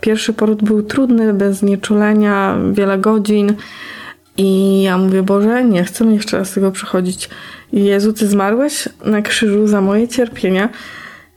pierwszy 0.00 0.32
poród 0.32 0.64
był 0.64 0.82
trudny, 0.82 1.34
bez 1.34 1.56
znieczulenia, 1.56 2.56
wiele 2.72 2.98
godzin. 2.98 3.54
I 4.36 4.82
ja 4.82 4.98
mówię, 4.98 5.22
Boże, 5.22 5.64
nie 5.64 5.84
chcę 5.84 6.04
jeszcze 6.04 6.38
raz 6.38 6.52
tego 6.52 6.72
przechodzić. 6.72 7.28
Jezu, 7.72 8.12
Ty 8.12 8.26
zmarłeś 8.26 8.88
na 9.04 9.22
krzyżu 9.22 9.66
za 9.66 9.80
moje 9.80 10.08
cierpienia, 10.08 10.68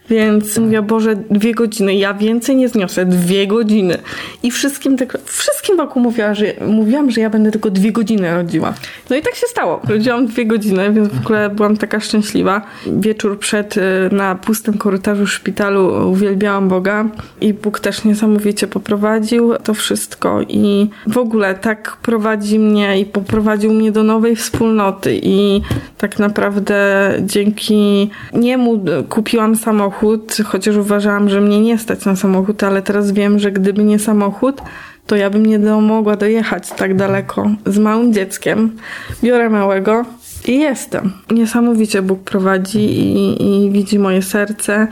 więc 0.09 0.57
mówię, 0.57 0.81
Boże, 0.81 1.15
dwie 1.15 1.53
godziny, 1.53 1.95
ja 1.95 2.13
więcej 2.13 2.55
nie 2.55 2.69
zniosę, 2.69 3.05
dwie 3.05 3.47
godziny. 3.47 3.97
I 4.43 4.51
wszystkim, 4.51 4.97
tak, 4.97 5.17
wszystkim 5.25 5.77
wokół 5.77 6.01
mówiła, 6.01 6.33
że, 6.33 6.45
mówiłam, 6.67 7.11
że 7.11 7.21
ja 7.21 7.29
będę 7.29 7.51
tylko 7.51 7.69
dwie 7.71 7.91
godziny 7.91 8.35
rodziła. 8.35 8.73
No 9.09 9.15
i 9.15 9.21
tak 9.21 9.35
się 9.35 9.47
stało. 9.47 9.81
Rodziłam 9.87 10.27
dwie 10.27 10.45
godziny, 10.45 10.93
więc 10.93 11.09
w 11.09 11.19
ogóle 11.19 11.49
byłam 11.49 11.77
taka 11.77 11.99
szczęśliwa. 11.99 12.61
Wieczór 12.87 13.39
przed 13.39 13.77
y, 13.77 13.81
na 14.11 14.35
pustym 14.35 14.77
korytarzu 14.77 15.27
szpitalu 15.27 16.11
uwielbiałam 16.11 16.69
Boga 16.69 17.05
i 17.41 17.53
Bóg 17.53 17.79
też 17.79 18.03
niesamowicie 18.03 18.67
poprowadził 18.67 19.53
to 19.63 19.73
wszystko 19.73 20.41
i 20.41 20.89
w 21.07 21.17
ogóle 21.17 21.55
tak 21.55 21.97
prowadzi 22.01 22.59
mnie 22.59 22.99
i 22.99 23.05
poprowadził 23.05 23.73
mnie 23.73 23.91
do 23.91 24.03
nowej 24.03 24.35
wspólnoty 24.35 25.19
i 25.23 25.61
tak 25.97 26.19
naprawdę 26.19 26.75
dzięki 27.21 28.09
niemu 28.33 28.85
kupiłam 29.09 29.55
samochód 29.55 29.94
samochód, 29.95 30.37
chociaż 30.45 30.75
uważałam, 30.75 31.29
że 31.29 31.41
mnie 31.41 31.61
nie 31.61 31.77
stać 31.77 32.05
na 32.05 32.15
samochód, 32.15 32.63
ale 32.63 32.81
teraz 32.81 33.11
wiem, 33.11 33.39
że 33.39 33.51
gdyby 33.51 33.83
nie 33.83 33.99
samochód, 33.99 34.61
to 35.07 35.15
ja 35.15 35.29
bym 35.29 35.45
nie 35.45 35.59
mogła 35.59 36.15
dojechać 36.15 36.69
tak 36.69 36.95
daleko 36.95 37.49
z 37.65 37.77
małym 37.77 38.13
dzieckiem. 38.13 38.77
Biorę 39.23 39.49
małego 39.49 40.05
i 40.47 40.59
jestem. 40.59 41.13
Niesamowicie 41.31 42.01
Bóg 42.01 42.23
prowadzi 42.23 42.79
i, 42.79 43.65
i 43.65 43.71
widzi 43.71 43.99
moje 43.99 44.21
serce. 44.21 44.87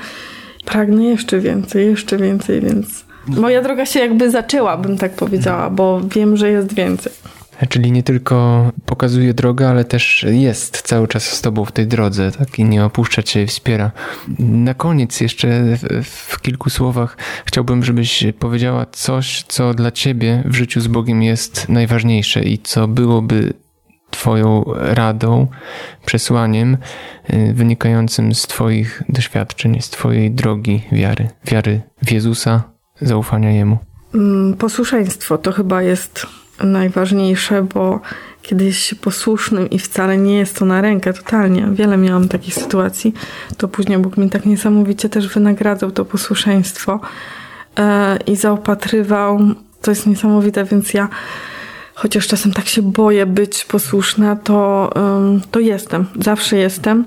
Pragnę 0.65 1.03
jeszcze 1.03 1.39
więcej, 1.39 1.85
jeszcze 1.85 2.17
więcej, 2.17 2.61
więc 2.61 3.05
moja 3.27 3.61
droga 3.61 3.85
się 3.85 3.99
jakby 3.99 4.31
zaczęła, 4.31 4.77
bym 4.77 4.97
tak 4.97 5.11
powiedziała, 5.11 5.69
bo 5.69 6.01
wiem, 6.15 6.37
że 6.37 6.49
jest 6.51 6.73
więcej. 6.73 7.11
Czyli 7.69 7.91
nie 7.91 8.03
tylko 8.03 8.71
pokazuje 8.85 9.33
drogę, 9.33 9.69
ale 9.69 9.85
też 9.85 10.25
jest 10.29 10.81
cały 10.81 11.07
czas 11.07 11.23
z 11.23 11.41
tobą 11.41 11.65
w 11.65 11.71
tej 11.71 11.87
drodze, 11.87 12.31
tak? 12.31 12.59
I 12.59 12.63
nie 12.63 12.85
opuszcza 12.85 13.23
cię, 13.23 13.47
wspiera. 13.47 13.91
Na 14.39 14.73
koniec 14.73 15.21
jeszcze 15.21 15.77
w, 16.03 16.41
kilku 16.41 16.69
słowach 16.69 17.17
chciałbym, 17.45 17.83
żebyś 17.83 18.23
powiedziała 18.39 18.85
coś, 18.91 19.43
co 19.47 19.73
dla 19.73 19.91
ciebie 19.91 20.43
w 20.45 20.55
życiu 20.55 20.81
z 20.81 20.87
Bogiem 20.87 21.23
jest 21.23 21.69
najważniejsze 21.69 22.43
i 22.43 22.57
co 22.57 22.87
byłoby 22.87 23.53
Twoją 24.11 24.63
radą, 24.75 25.47
przesłaniem 26.05 26.77
y, 27.33 27.53
wynikającym 27.53 28.35
z 28.35 28.41
Twoich 28.41 29.03
doświadczeń, 29.09 29.81
z 29.81 29.89
Twojej 29.89 30.31
drogi 30.31 30.81
wiary, 30.91 31.29
wiary 31.45 31.81
w 32.01 32.11
Jezusa, 32.11 32.63
zaufania 33.01 33.51
Jemu? 33.51 33.77
Mm, 34.15 34.53
posłuszeństwo 34.53 35.37
to 35.37 35.51
chyba 35.51 35.81
jest 35.81 36.27
najważniejsze, 36.59 37.63
bo 37.73 37.99
kiedyś 38.41 38.93
posłusznym 38.93 39.69
i 39.69 39.79
wcale 39.79 40.17
nie 40.17 40.37
jest 40.37 40.59
to 40.59 40.65
na 40.65 40.81
rękę, 40.81 41.13
totalnie. 41.13 41.67
Wiele 41.71 41.97
miałam 41.97 42.27
takich 42.27 42.53
sytuacji. 42.53 43.13
To 43.57 43.67
później 43.67 43.97
Bóg 43.97 44.17
mi 44.17 44.29
tak 44.29 44.45
niesamowicie 44.45 45.09
też 45.09 45.33
wynagradzał 45.33 45.91
to 45.91 46.05
posłuszeństwo 46.05 46.99
e, 47.77 48.17
i 48.27 48.35
zaopatrywał. 48.35 49.39
To 49.81 49.91
jest 49.91 50.07
niesamowite, 50.07 50.65
więc 50.65 50.93
ja 50.93 51.09
chociaż 51.95 52.27
czasem 52.27 52.53
tak 52.53 52.67
się 52.67 52.81
boję 52.81 53.25
być 53.25 53.65
posłuszna, 53.65 54.35
to, 54.35 54.89
to 55.51 55.59
jestem, 55.59 56.05
zawsze 56.19 56.57
jestem, 56.57 57.05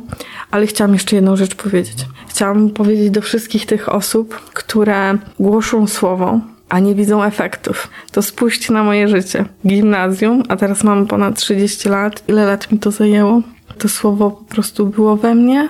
ale 0.50 0.66
chciałam 0.66 0.92
jeszcze 0.92 1.16
jedną 1.16 1.36
rzecz 1.36 1.54
powiedzieć. 1.54 1.96
Chciałam 2.28 2.70
powiedzieć 2.70 3.10
do 3.10 3.20
wszystkich 3.20 3.66
tych 3.66 3.88
osób, 3.88 4.34
które 4.34 5.18
głoszą 5.40 5.86
słowo, 5.86 6.40
a 6.68 6.78
nie 6.78 6.94
widzą 6.94 7.22
efektów. 7.22 7.90
To 8.12 8.22
spójrzcie 8.22 8.72
na 8.72 8.84
moje 8.84 9.08
życie. 9.08 9.44
Gimnazjum, 9.66 10.42
a 10.48 10.56
teraz 10.56 10.84
mam 10.84 11.06
ponad 11.06 11.38
30 11.38 11.88
lat. 11.88 12.22
Ile 12.28 12.46
lat 12.46 12.72
mi 12.72 12.78
to 12.78 12.90
zajęło? 12.90 13.42
To 13.78 13.88
słowo 13.88 14.30
po 14.30 14.44
prostu 14.44 14.86
było 14.86 15.16
we 15.16 15.34
mnie, 15.34 15.68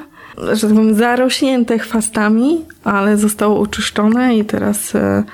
że 0.53 0.69
tak 0.69 0.77
powiem, 0.77 0.95
zarośnięte 0.95 1.79
chwastami, 1.79 2.65
ale 2.85 3.17
zostało 3.17 3.61
uczyszczone 3.61 4.37
i 4.37 4.45
teraz 4.45 4.95
e, 4.95 5.25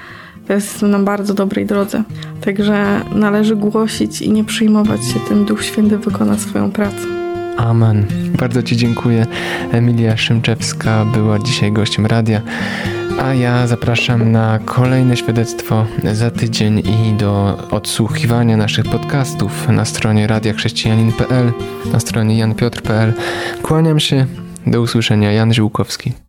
jest 0.48 0.82
na 0.82 0.98
bardzo 0.98 1.34
dobrej 1.34 1.66
drodze. 1.66 2.02
Także 2.44 3.00
należy 3.14 3.56
głosić 3.56 4.22
i 4.22 4.30
nie 4.30 4.44
przyjmować 4.44 5.00
się 5.04 5.20
tym. 5.28 5.44
Duch 5.44 5.64
Święty 5.64 5.98
wykona 5.98 6.38
swoją 6.38 6.70
pracę. 6.70 7.21
Amen. 7.56 8.06
Bardzo 8.38 8.62
Ci 8.62 8.76
dziękuję. 8.76 9.26
Emilia 9.72 10.16
Szymczewska 10.16 11.04
była 11.04 11.38
dzisiaj 11.38 11.72
gościem 11.72 12.06
radia. 12.06 12.42
A 13.20 13.34
ja 13.34 13.66
zapraszam 13.66 14.32
na 14.32 14.58
kolejne 14.64 15.16
świadectwo 15.16 15.86
za 16.12 16.30
tydzień 16.30 16.78
i 16.78 17.12
do 17.12 17.58
odsłuchiwania 17.70 18.56
naszych 18.56 18.84
podcastów 18.84 19.68
na 19.68 19.84
stronie 19.84 20.26
radiachrześcijanin.pl, 20.26 21.52
na 21.92 22.00
stronie 22.00 22.38
janpiotr.pl. 22.38 23.12
Kłaniam 23.62 24.00
się. 24.00 24.26
Do 24.66 24.80
usłyszenia. 24.80 25.32
Jan 25.32 25.54
Ziółkowski. 25.54 26.22